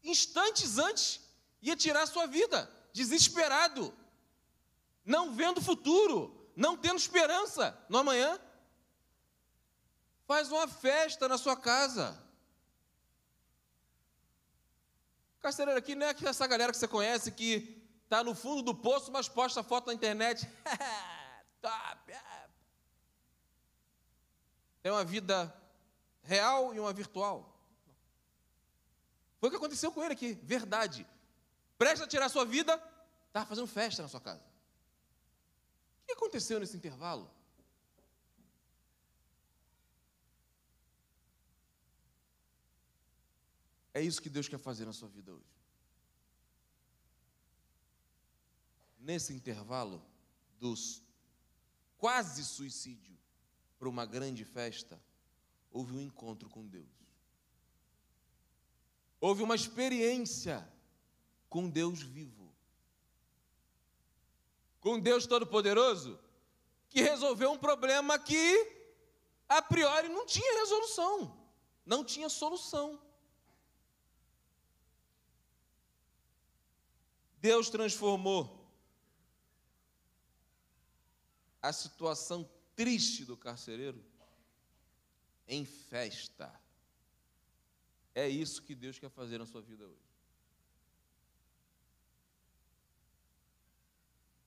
instantes 0.04 0.78
antes 0.78 1.20
ia 1.62 1.76
tirar 1.76 2.06
sua 2.08 2.26
vida, 2.26 2.70
desesperado, 2.94 3.94
não 5.06 5.34
vendo 5.34 5.62
futuro, 5.62 6.50
não 6.56 6.78
tendo 6.78 6.98
esperança 6.98 7.78
no 7.90 7.98
amanhã. 7.98 8.40
Faz 10.26 10.52
uma 10.52 10.68
festa 10.68 11.28
na 11.28 11.38
sua 11.38 11.58
casa. 11.58 12.22
Carcereiro 15.42 15.78
aqui 15.78 15.94
não 15.94 16.08
é 16.08 16.16
essa 16.24 16.48
galera 16.48 16.72
que 16.72 16.78
você 16.78 16.88
conhece 16.88 17.32
que 17.32 17.84
está 18.06 18.24
no 18.24 18.34
fundo 18.34 18.62
do 18.62 18.74
poço, 18.74 19.12
mas 19.12 19.28
posta 19.28 19.62
foto 19.62 19.88
na 19.88 19.94
internet. 19.94 20.48
Top! 21.62 22.12
É. 22.12 22.50
Tem 24.82 24.92
uma 24.92 25.04
vida 25.04 25.54
real 26.22 26.74
e 26.74 26.80
uma 26.80 26.94
virtual. 26.94 27.53
Foi 29.44 29.50
o 29.50 29.52
que 29.52 29.58
aconteceu 29.58 29.92
com 29.92 30.02
ele 30.02 30.14
aqui, 30.14 30.36
verdade. 30.36 31.06
Presta 31.78 32.06
a 32.06 32.08
tirar 32.08 32.28
a 32.28 32.30
sua 32.30 32.46
vida, 32.46 32.82
estava 33.28 33.46
fazendo 33.46 33.68
festa 33.68 34.02
na 34.02 34.08
sua 34.08 34.22
casa. 34.22 34.42
O 36.02 36.06
que 36.06 36.14
aconteceu 36.14 36.62
nesse 36.62 36.78
intervalo? 36.78 37.30
É 43.94 44.02
isso 44.02 44.22
que 44.22 44.30
Deus 44.30 44.48
quer 44.48 44.60
fazer 44.60 44.86
na 44.86 44.94
sua 44.94 45.10
vida 45.10 45.34
hoje. 45.34 45.54
Nesse 48.98 49.34
intervalo 49.34 50.02
dos 50.58 51.04
quase 51.98 52.46
suicídio 52.46 53.20
para 53.78 53.90
uma 53.90 54.06
grande 54.06 54.46
festa, 54.46 54.98
houve 55.70 55.98
um 55.98 56.00
encontro 56.00 56.48
com 56.48 56.66
Deus. 56.66 57.04
Houve 59.24 59.42
uma 59.42 59.56
experiência 59.56 60.70
com 61.48 61.70
Deus 61.70 62.02
vivo. 62.02 62.54
Com 64.82 65.00
Deus 65.00 65.26
Todo-Poderoso, 65.26 66.20
que 66.90 67.02
resolveu 67.02 67.54
um 67.54 67.58
problema 67.58 68.20
que, 68.20 68.70
a 69.48 69.62
priori, 69.62 70.10
não 70.10 70.26
tinha 70.26 70.60
resolução, 70.60 71.42
não 71.86 72.04
tinha 72.04 72.28
solução. 72.28 73.02
Deus 77.38 77.70
transformou 77.70 78.70
a 81.62 81.72
situação 81.72 82.50
triste 82.76 83.24
do 83.24 83.38
carcereiro 83.38 84.04
em 85.48 85.64
festa. 85.64 86.63
É 88.16 88.28
isso 88.28 88.62
que 88.62 88.76
Deus 88.76 89.00
quer 89.00 89.10
fazer 89.10 89.38
na 89.38 89.46
sua 89.46 89.62
vida 89.62 89.86
hoje. 89.86 90.14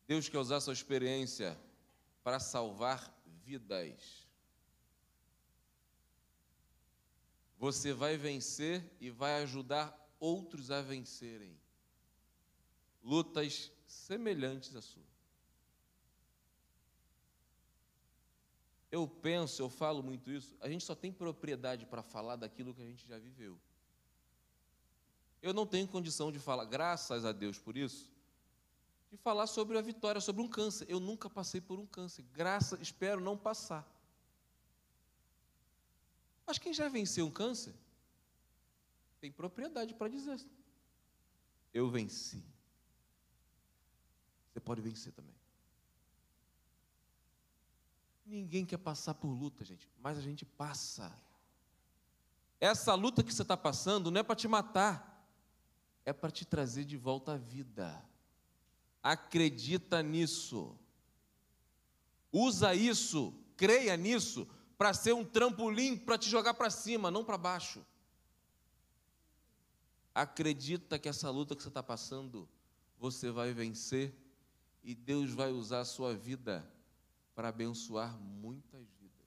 Deus 0.06 0.28
quer 0.28 0.38
usar 0.38 0.60
sua 0.60 0.72
experiência 0.72 1.58
para 2.22 2.38
salvar 2.38 3.12
vidas. 3.44 4.26
Você 7.58 7.92
vai 7.92 8.16
vencer 8.16 8.84
e 9.00 9.10
vai 9.10 9.42
ajudar 9.42 9.96
outros 10.20 10.70
a 10.70 10.80
vencerem 10.80 11.58
lutas 13.06 13.72
semelhantes 13.86 14.74
à 14.74 14.82
sua. 14.82 15.15
Eu 18.96 19.06
penso, 19.06 19.60
eu 19.60 19.68
falo 19.68 20.02
muito 20.02 20.30
isso, 20.30 20.56
a 20.60 20.68
gente 20.68 20.82
só 20.82 20.94
tem 20.94 21.12
propriedade 21.12 21.84
para 21.84 22.02
falar 22.02 22.36
daquilo 22.36 22.72
que 22.74 22.80
a 22.80 22.86
gente 22.86 23.06
já 23.06 23.18
viveu. 23.18 23.58
Eu 25.42 25.52
não 25.52 25.66
tenho 25.66 25.86
condição 25.86 26.32
de 26.32 26.38
falar, 26.38 26.64
graças 26.64 27.24
a 27.24 27.32
Deus 27.32 27.58
por 27.58 27.76
isso, 27.76 28.10
de 29.10 29.16
falar 29.18 29.46
sobre 29.46 29.76
a 29.76 29.82
vitória, 29.82 30.20
sobre 30.20 30.40
um 30.40 30.48
câncer. 30.48 30.86
Eu 30.88 30.98
nunca 30.98 31.28
passei 31.28 31.60
por 31.60 31.78
um 31.78 31.86
câncer, 31.86 32.24
graças, 32.32 32.80
espero 32.80 33.20
não 33.20 33.36
passar. 33.36 33.86
Mas 36.46 36.58
quem 36.58 36.72
já 36.72 36.88
venceu 36.88 37.26
um 37.26 37.30
câncer, 37.30 37.74
tem 39.20 39.30
propriedade 39.30 39.92
para 39.92 40.08
dizer: 40.08 40.40
eu 41.74 41.90
venci 41.90 42.42
você 44.56 44.60
pode 44.60 44.80
vencer 44.80 45.12
também. 45.12 45.34
Ninguém 48.26 48.66
quer 48.66 48.78
passar 48.78 49.14
por 49.14 49.28
luta, 49.28 49.64
gente, 49.64 49.88
mas 50.02 50.18
a 50.18 50.20
gente 50.20 50.44
passa. 50.44 51.16
Essa 52.60 52.92
luta 52.94 53.22
que 53.22 53.32
você 53.32 53.42
está 53.42 53.56
passando 53.56 54.10
não 54.10 54.20
é 54.20 54.24
para 54.24 54.34
te 54.34 54.48
matar, 54.48 55.24
é 56.04 56.12
para 56.12 56.32
te 56.32 56.44
trazer 56.44 56.84
de 56.84 56.96
volta 56.96 57.34
à 57.34 57.36
vida. 57.36 58.04
Acredita 59.00 60.02
nisso. 60.02 60.76
Usa 62.32 62.74
isso, 62.74 63.32
creia 63.56 63.96
nisso, 63.96 64.48
para 64.76 64.92
ser 64.92 65.12
um 65.14 65.24
trampolim 65.24 65.96
para 65.96 66.18
te 66.18 66.28
jogar 66.28 66.54
para 66.54 66.68
cima, 66.68 67.12
não 67.12 67.24
para 67.24 67.38
baixo. 67.38 67.86
Acredita 70.12 70.98
que 70.98 71.08
essa 71.08 71.30
luta 71.30 71.54
que 71.54 71.62
você 71.62 71.68
está 71.68 71.82
passando, 71.82 72.48
você 72.98 73.30
vai 73.30 73.52
vencer 73.52 74.12
e 74.82 74.96
Deus 74.96 75.30
vai 75.30 75.52
usar 75.52 75.80
a 75.80 75.84
sua 75.84 76.12
vida 76.12 76.68
para 77.36 77.50
abençoar 77.50 78.18
muitas 78.18 78.88
vidas, 78.94 79.26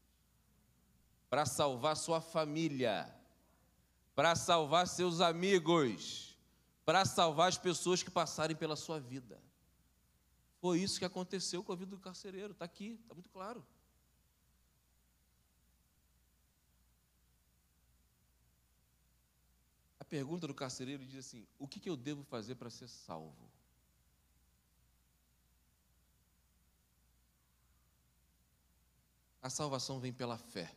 para 1.30 1.46
salvar 1.46 1.96
sua 1.96 2.20
família, 2.20 3.16
para 4.16 4.36
salvar 4.36 4.88
seus 4.88 5.22
amigos, 5.22 6.36
para 6.84 7.06
salvar 7.06 7.50
as 7.50 7.58
pessoas 7.58 8.02
que 8.02 8.10
passarem 8.10 8.58
pela 8.58 8.76
sua 8.76 9.00
vida. 9.00 9.40
Foi 10.60 10.80
isso 10.80 10.98
que 10.98 11.06
aconteceu 11.06 11.64
com 11.64 11.72
a 11.72 11.76
vida 11.76 11.92
do 11.92 12.02
carcereiro, 12.02 12.52
está 12.52 12.66
aqui, 12.66 13.00
está 13.00 13.14
muito 13.14 13.30
claro. 13.30 13.64
A 20.00 20.04
pergunta 20.04 20.48
do 20.48 20.56
carcereiro 20.56 21.06
diz 21.06 21.28
assim: 21.28 21.48
O 21.60 21.68
que, 21.68 21.80
que 21.80 21.90
eu 21.90 21.96
devo 21.96 22.24
fazer 22.24 22.56
para 22.56 22.72
ser 22.72 22.88
salvo? 22.88 23.50
A 29.42 29.50
salvação 29.50 30.00
vem 30.00 30.12
pela 30.12 30.38
fé. 30.38 30.76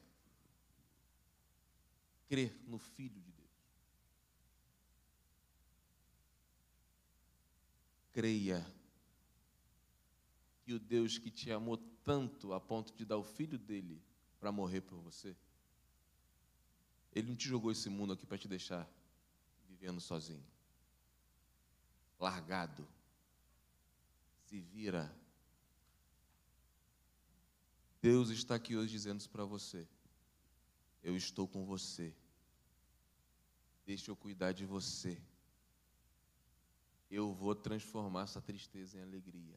Crer 2.29 2.55
no 2.67 2.79
Filho 2.79 3.21
de 3.21 3.33
Deus. 3.33 3.51
Creia 8.13 8.65
que 10.63 10.73
o 10.73 10.79
Deus 10.79 11.19
que 11.19 11.31
te 11.31 11.51
amou 11.51 11.77
tanto 12.05 12.53
a 12.53 12.61
ponto 12.61 12.95
de 12.95 13.05
dar 13.05 13.17
o 13.17 13.25
filho 13.25 13.59
dele 13.59 14.03
para 14.39 14.53
morrer 14.53 14.81
por 14.81 14.99
você, 14.99 15.37
ele 17.13 17.29
não 17.29 17.37
te 17.37 17.49
jogou 17.49 17.71
esse 17.71 17.89
mundo 17.89 18.13
aqui 18.13 18.27
para 18.27 18.39
te 18.39 18.49
deixar 18.49 18.89
vivendo 19.69 20.01
sozinho, 20.01 20.45
largado. 22.19 22.87
Se 24.47 24.61
vira 24.61 25.15
Deus 28.03 28.31
está 28.31 28.57
aqui 28.57 28.77
hoje 28.77 28.91
dizendo 28.91 29.27
para 29.29 29.45
você. 29.45 29.87
Eu 31.05 31.17
estou 31.17 31.47
com 31.47 31.65
você. 31.65 32.13
Deixa 33.87 34.11
eu 34.11 34.17
cuidar 34.17 34.51
de 34.51 34.67
você. 34.67 35.23
Eu 37.09 37.33
vou 37.33 37.55
transformar 37.55 38.25
essa 38.25 38.41
tristeza 38.41 38.99
em 38.99 39.03
alegria. 39.03 39.57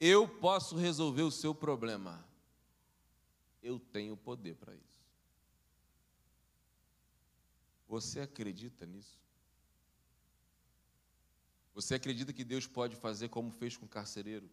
Eu 0.00 0.26
posso 0.26 0.74
resolver 0.74 1.22
o 1.22 1.30
seu 1.30 1.54
problema. 1.54 2.26
Eu 3.62 3.78
tenho 3.78 4.16
poder 4.16 4.56
para 4.56 4.74
isso. 4.74 5.00
Você 7.86 8.18
acredita 8.18 8.84
nisso? 8.86 9.20
Você 11.74 11.94
acredita 11.94 12.32
que 12.32 12.42
Deus 12.42 12.66
pode 12.66 12.96
fazer 12.96 13.28
como 13.28 13.52
fez 13.52 13.76
com 13.76 13.86
o 13.86 13.88
carcereiro? 13.88 14.50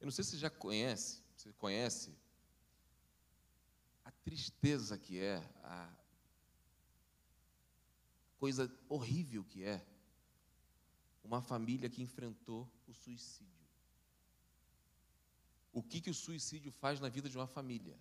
Eu 0.00 0.06
não 0.06 0.12
sei 0.12 0.22
se 0.22 0.30
você 0.30 0.38
já 0.38 0.50
conhece, 0.50 1.22
você 1.42 1.52
conhece 1.54 2.16
a 4.04 4.12
tristeza 4.12 4.96
que 4.96 5.18
é, 5.18 5.38
a 5.64 5.92
coisa 8.38 8.72
horrível 8.88 9.42
que 9.42 9.64
é 9.64 9.84
uma 11.24 11.42
família 11.42 11.90
que 11.90 12.00
enfrentou 12.00 12.70
o 12.86 12.94
suicídio. 12.94 13.50
o 15.72 15.82
que, 15.82 16.00
que 16.00 16.10
o 16.10 16.14
suicídio 16.14 16.70
faz 16.70 17.00
na 17.00 17.08
vida 17.08 17.28
de 17.28 17.36
uma 17.36 17.46
família. 17.46 17.98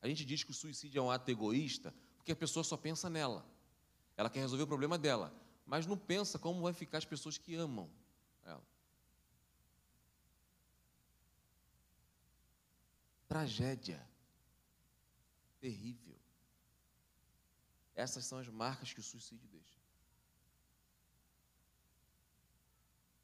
A 0.00 0.08
gente 0.08 0.24
diz 0.24 0.42
que 0.42 0.50
o 0.50 0.54
suicídio 0.54 0.98
é 0.98 1.02
um 1.02 1.10
ato 1.10 1.30
egoísta 1.30 1.94
porque 2.16 2.32
a 2.32 2.36
pessoa 2.36 2.64
só 2.64 2.76
pensa 2.76 3.08
nela. 3.08 3.46
Ela 4.16 4.30
quer 4.30 4.40
resolver 4.40 4.64
o 4.64 4.66
problema 4.66 4.98
dela, 4.98 5.32
mas 5.64 5.86
não 5.86 5.96
pensa 5.96 6.40
como 6.40 6.62
vai 6.62 6.72
ficar 6.72 6.98
as 6.98 7.04
pessoas 7.04 7.38
que 7.38 7.54
amam 7.54 7.88
ela. 8.44 8.64
Tragédia. 13.28 14.04
Terrível. 15.60 16.16
Essas 17.94 18.24
são 18.24 18.38
as 18.38 18.48
marcas 18.48 18.92
que 18.92 19.00
o 19.00 19.02
suicídio 19.02 19.46
deixa. 19.48 19.76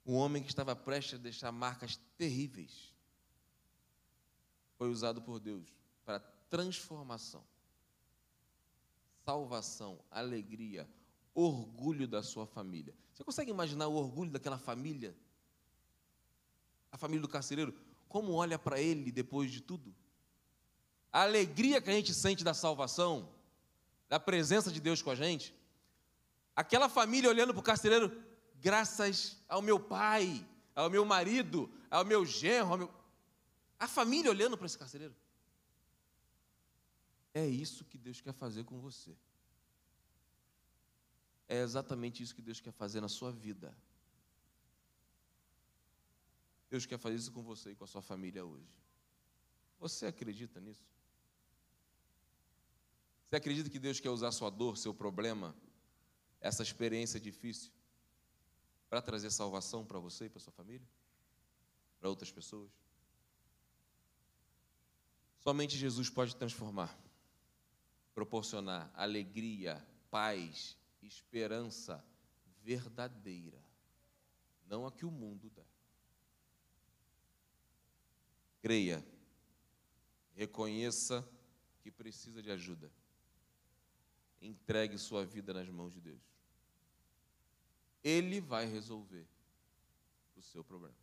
Um 0.07 0.14
homem 0.14 0.42
que 0.42 0.48
estava 0.48 0.76
prestes 0.76 1.14
a 1.14 1.22
deixar 1.22 1.50
marcas 1.50 1.96
terríveis 2.18 2.92
foi 4.76 4.90
usado 4.90 5.22
por 5.22 5.38
Deus 5.40 5.72
para 6.05 6.20
transformação, 6.50 7.42
salvação, 9.24 9.98
alegria, 10.11 10.88
orgulho 11.34 12.07
da 12.07 12.22
sua 12.22 12.46
família. 12.46 12.94
Você 13.12 13.24
consegue 13.24 13.50
imaginar 13.50 13.88
o 13.88 13.94
orgulho 13.94 14.30
daquela 14.30 14.59
família? 14.59 15.16
A 16.92 16.98
família 16.98 17.22
do 17.22 17.28
carcereiro, 17.28 17.72
como 18.14 18.34
olha 18.34 18.56
para 18.56 18.80
ele 18.80 19.10
depois 19.10 19.50
de 19.50 19.60
tudo? 19.60 19.92
A 21.12 21.22
alegria 21.22 21.82
que 21.82 21.90
a 21.90 21.92
gente 21.92 22.14
sente 22.14 22.44
da 22.44 22.54
salvação, 22.54 23.28
da 24.08 24.20
presença 24.20 24.70
de 24.70 24.80
Deus 24.80 25.02
com 25.02 25.10
a 25.10 25.16
gente. 25.16 25.52
Aquela 26.54 26.88
família 26.88 27.28
olhando 27.28 27.52
para 27.52 27.58
o 27.58 27.64
carcereiro, 27.64 28.16
graças 28.60 29.36
ao 29.48 29.60
meu 29.60 29.80
pai, 29.80 30.46
ao 30.76 30.88
meu 30.88 31.04
marido, 31.04 31.68
ao 31.90 32.04
meu 32.04 32.24
genro, 32.24 32.70
ao 32.70 32.78
meu... 32.78 32.94
a 33.80 33.88
família 33.88 34.30
olhando 34.30 34.56
para 34.56 34.66
esse 34.66 34.78
carcereiro. 34.78 35.16
É 37.34 37.44
isso 37.44 37.84
que 37.84 37.98
Deus 37.98 38.20
quer 38.20 38.32
fazer 38.32 38.62
com 38.62 38.78
você. 38.78 39.16
É 41.48 41.60
exatamente 41.62 42.22
isso 42.22 42.32
que 42.32 42.42
Deus 42.42 42.60
quer 42.60 42.72
fazer 42.72 43.00
na 43.00 43.08
sua 43.08 43.32
vida. 43.32 43.76
Deus 46.70 46.86
quer 46.86 46.98
fazer 46.98 47.16
isso 47.16 47.32
com 47.32 47.42
você 47.42 47.70
e 47.70 47.74
com 47.74 47.84
a 47.84 47.86
sua 47.86 48.02
família 48.02 48.44
hoje. 48.44 48.68
Você 49.78 50.06
acredita 50.06 50.60
nisso? 50.60 50.84
Você 53.26 53.36
acredita 53.36 53.70
que 53.70 53.78
Deus 53.78 54.00
quer 54.00 54.10
usar 54.10 54.32
sua 54.32 54.50
dor, 54.50 54.76
seu 54.76 54.94
problema, 54.94 55.54
essa 56.40 56.62
experiência 56.62 57.18
difícil, 57.18 57.72
para 58.88 59.02
trazer 59.02 59.30
salvação 59.30 59.84
para 59.84 59.98
você 59.98 60.26
e 60.26 60.28
para 60.28 60.40
sua 60.40 60.52
família? 60.52 60.86
Para 61.98 62.08
outras 62.08 62.30
pessoas? 62.30 62.70
Somente 65.40 65.76
Jesus 65.76 66.08
pode 66.08 66.34
transformar 66.36 66.96
proporcionar 68.14 68.90
alegria, 68.94 69.84
paz, 70.08 70.78
esperança 71.02 72.02
verdadeira, 72.62 73.60
não 74.66 74.86
a 74.86 74.92
que 74.92 75.04
o 75.04 75.10
mundo 75.10 75.50
dá. 75.50 75.64
Creia, 78.64 79.06
reconheça 80.32 81.22
que 81.82 81.90
precisa 81.90 82.42
de 82.42 82.50
ajuda, 82.50 82.90
entregue 84.40 84.96
sua 84.96 85.22
vida 85.22 85.52
nas 85.52 85.68
mãos 85.68 85.92
de 85.92 86.00
Deus. 86.00 86.22
Ele 88.02 88.40
vai 88.40 88.64
resolver 88.64 89.26
o 90.34 90.40
seu 90.40 90.64
problema. 90.64 90.96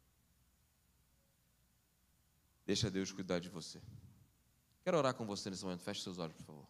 Deixa 2.66 2.89
Deus 2.89 3.12
cuidar 3.12 3.38
de 3.38 3.49
você. 3.49 3.80
Quero 4.84 4.97
orar 4.97 5.14
com 5.14 5.28
você 5.28 5.51
nesse 5.51 5.64
momento. 5.64 5.84
Feche 5.84 6.01
seus 6.01 6.18
olhos, 6.18 6.36
por 6.38 6.45
favor. 6.45 6.68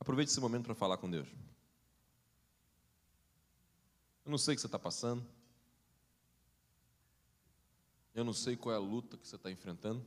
Aproveite 0.00 0.32
esse 0.32 0.40
momento 0.40 0.64
para 0.64 0.74
falar 0.74 0.96
com 0.96 1.08
Deus. 1.08 1.28
Eu 4.26 4.30
não 4.30 4.38
sei 4.38 4.54
o 4.54 4.56
que 4.56 4.60
você 4.60 4.66
está 4.66 4.78
passando. 4.78 5.24
Eu 8.12 8.24
não 8.24 8.32
sei 8.32 8.56
qual 8.56 8.74
é 8.74 8.76
a 8.76 8.80
luta 8.80 9.16
que 9.16 9.28
você 9.28 9.36
está 9.36 9.52
enfrentando. 9.52 10.04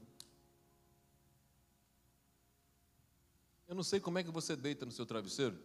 Eu 3.66 3.76
não 3.76 3.84
sei 3.84 4.02
como 4.02 4.18
é 4.18 4.24
que 4.24 4.30
você 4.30 4.58
deita 4.58 4.86
no 4.86 4.92
seu 4.92 5.06
travesseiro. 5.06 5.58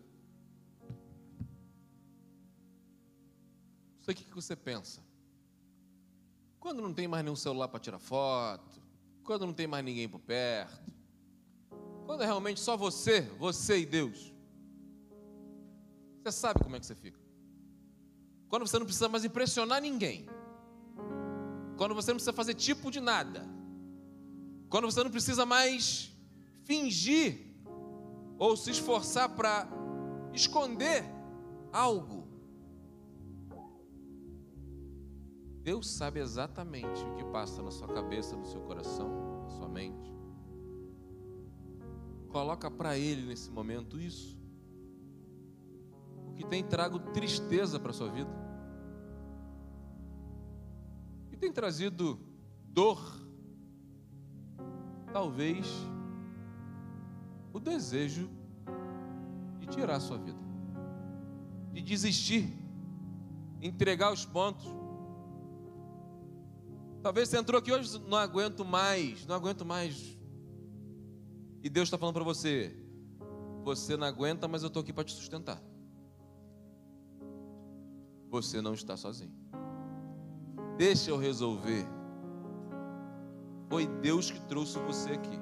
Não 3.97 4.03
sei 4.03 4.15
o 4.15 4.17
que 4.17 4.35
você 4.35 4.55
pensa. 4.55 5.03
Quando 6.61 6.81
não 6.81 6.95
tem 6.95 7.09
mais 7.09 7.25
nenhum 7.25 7.35
celular 7.35 7.67
para 7.67 7.81
tirar 7.81 7.99
foto, 7.99 8.81
quando 9.25 9.47
não 9.47 9.53
tem 9.53 9.67
mais 9.67 9.85
ninguém 9.85 10.09
por 10.09 10.21
perto, 10.21 10.93
quando 12.07 12.23
é 12.23 12.27
realmente 12.27 12.61
só 12.61 12.77
você, 12.77 13.23
você 13.23 13.81
e 13.81 13.87
Deus. 13.87 14.33
Você 16.23 16.31
sabe 16.31 16.63
como 16.63 16.77
é 16.77 16.79
que 16.79 16.87
você 16.87 16.95
fica. 16.95 17.24
Quando 18.49 18.67
você 18.67 18.79
não 18.79 18.87
precisa 18.87 19.09
mais 19.09 19.25
impressionar 19.25 19.81
ninguém. 19.81 20.29
Quando 21.77 21.95
você 21.95 22.11
não 22.11 22.17
precisa 22.17 22.33
fazer 22.33 22.55
tipo 22.55 22.91
de 22.91 23.01
nada. 23.01 23.49
Quando 24.69 24.91
você 24.91 25.03
não 25.03 25.11
precisa 25.11 25.45
mais 25.45 26.13
fingir 26.65 27.55
ou 28.39 28.57
se 28.57 28.71
esforçar 28.71 29.29
para 29.31 29.69
esconder 30.33 31.05
algo. 31.73 32.25
Deus 35.63 35.89
sabe 35.89 36.21
exatamente 36.21 37.03
o 37.03 37.15
que 37.15 37.25
passa 37.25 37.63
na 37.63 37.71
sua 37.71 37.89
cabeça, 37.89 38.37
no 38.37 38.45
seu 38.45 38.61
coração, 38.61 39.43
na 39.45 39.49
sua 39.49 39.69
mente. 39.69 40.13
Coloca 42.29 42.71
para 42.71 42.99
Ele 42.99 43.23
nesse 43.23 43.51
momento 43.51 43.99
isso. 43.99 44.44
Que 46.35 46.45
tem 46.45 46.63
trago 46.65 46.99
tristeza 46.99 47.79
para 47.79 47.91
a 47.91 47.95
sua 47.95 48.09
vida. 48.09 48.31
Que 51.29 51.37
tem 51.37 51.53
trazido 51.53 52.19
dor. 52.65 53.01
Talvez 55.13 55.67
o 57.53 57.61
desejo 57.61 58.29
de 59.61 59.69
tirar 59.69 59.97
a 59.97 60.01
sua 60.01 60.19
vida, 60.19 60.41
de 61.73 61.81
desistir, 61.81 62.53
entregar 63.63 64.13
os 64.13 64.25
pontos. 64.25 64.67
Talvez 67.01 67.29
você 67.29 67.39
entrou 67.39 67.61
aqui 67.61 67.71
hoje, 67.71 67.97
não 68.09 68.19
aguento 68.19 68.65
mais, 68.65 69.25
não 69.25 69.37
aguento 69.37 69.65
mais 69.65 70.15
e 71.65 71.71
Deus 71.71 71.87
está 71.87 71.97
falando 71.97 72.17
para 72.17 72.25
você: 72.25 72.77
você 73.65 73.97
não 73.97 74.07
aguenta, 74.07 74.47
mas 74.47 74.63
eu 74.63 74.67
estou 74.67 74.83
aqui 74.83 74.93
para 74.93 75.03
te 75.03 75.15
sustentar. 75.15 75.59
Você 78.35 78.61
não 78.61 78.75
está 78.75 78.97
sozinho. 78.97 79.31
Deixa 80.77 81.09
eu 81.09 81.17
resolver. 81.17 81.87
Foi 83.69 83.87
Deus 83.87 84.29
que 84.29 84.41
trouxe 84.49 84.77
você 84.81 85.13
aqui. 85.13 85.39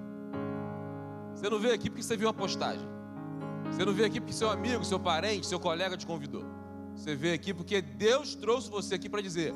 Você 1.34 1.49
não 1.49 1.59
veio 1.59 1.74
aqui 1.74 1.88
porque 1.88 2.03
você 2.03 2.18
viu 2.18 2.26
uma 2.28 2.34
postagem. 2.34 2.86
Você 3.70 3.82
não 3.86 3.95
veio 3.95 4.07
aqui 4.07 4.20
porque 4.20 4.34
seu 4.34 4.51
amigo, 4.51 4.84
seu 4.84 5.01
parente, 5.01 5.47
seu 5.47 5.59
colega 5.59 5.97
te 5.97 6.07
convidou. 6.07 6.45
Você 6.95 7.16
veio 7.16 7.34
aqui 7.34 7.55
porque 7.55 7.80
Deus 7.80 8.34
trouxe 8.34 8.68
você 8.68 8.97
aqui 8.97 9.09
para 9.09 9.22
dizer: 9.22 9.55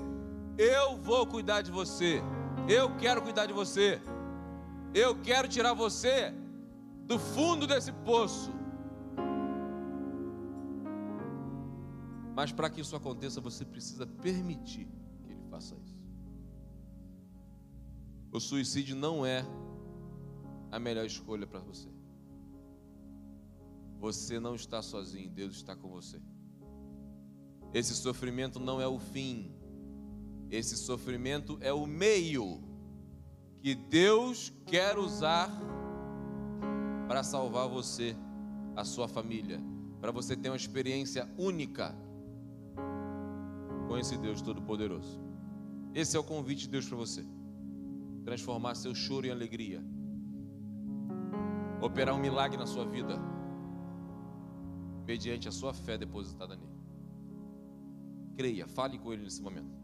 Eu 0.57 0.97
vou 0.97 1.27
cuidar 1.27 1.61
de 1.61 1.71
você. 1.71 2.23
Eu 2.67 2.97
quero 2.97 3.21
cuidar 3.21 3.45
de 3.45 3.53
você. 3.53 4.01
Eu 4.95 5.15
quero 5.17 5.47
tirar 5.47 5.75
você 5.75 6.33
do 7.05 7.19
fundo 7.19 7.67
desse 7.67 7.93
poço. 7.93 8.51
Mas 12.37 12.53
para 12.53 12.69
que 12.69 12.83
isso 12.83 12.95
aconteça, 12.95 13.41
você 13.41 13.65
precisa 13.65 14.07
permitir 14.07 14.87
que 15.25 15.33
ele 15.33 15.43
faça 15.49 15.75
isso. 15.75 15.99
O 18.31 18.39
suicídio 18.39 18.95
não 18.95 19.25
é 19.25 19.43
a 20.71 20.79
melhor 20.79 21.07
escolha 21.07 21.47
para 21.47 21.61
você. 21.61 21.89
Você 23.99 24.39
não 24.39 24.55
está 24.55 24.83
sozinho, 24.83 25.31
Deus 25.31 25.57
está 25.57 25.75
com 25.75 25.89
você. 25.89 26.21
Esse 27.73 27.95
sofrimento 27.95 28.61
não 28.61 28.83
é 28.83 28.87
o 28.87 28.99
fim, 28.99 29.51
esse 30.51 30.77
sofrimento 30.77 31.57
é 31.63 31.73
o 31.73 31.87
meio 31.87 32.63
que 33.63 33.75
Deus 33.75 34.53
quer 34.67 34.99
usar 34.99 35.51
para 37.09 37.23
salvar 37.23 37.67
você, 37.67 38.15
a 38.77 38.85
sua 38.85 39.09
família, 39.09 39.59
para 40.03 40.13
você 40.13 40.37
ter 40.37 40.51
uma 40.51 40.57
experiência 40.57 41.27
única 41.39 41.97
com 43.87 43.97
esse 43.97 44.17
Deus 44.17 44.43
Todo-Poderoso. 44.43 45.21
Esse 45.95 46.17
é 46.17 46.21
o 46.21 46.25
convite 46.25 46.63
de 46.63 46.69
Deus 46.69 46.89
para 46.89 46.97
você. 46.97 47.25
Transformar 48.25 48.75
seu 48.75 48.95
choro 48.95 49.27
em 49.27 49.31
alegria. 49.31 49.83
Operar 51.81 52.15
um 52.15 52.19
milagre 52.19 52.57
na 52.57 52.67
sua 52.67 52.85
vida, 52.85 53.19
mediante 55.07 55.49
a 55.49 55.53
sua 55.53 55.73
fé 55.73 55.97
depositada 55.97 56.57
nele. 56.57 56.77
Creia, 58.37 58.67
fale 58.67 58.99
com 58.99 59.13
Ele 59.13 59.23
nesse 59.23 59.43
momento. 59.43 59.76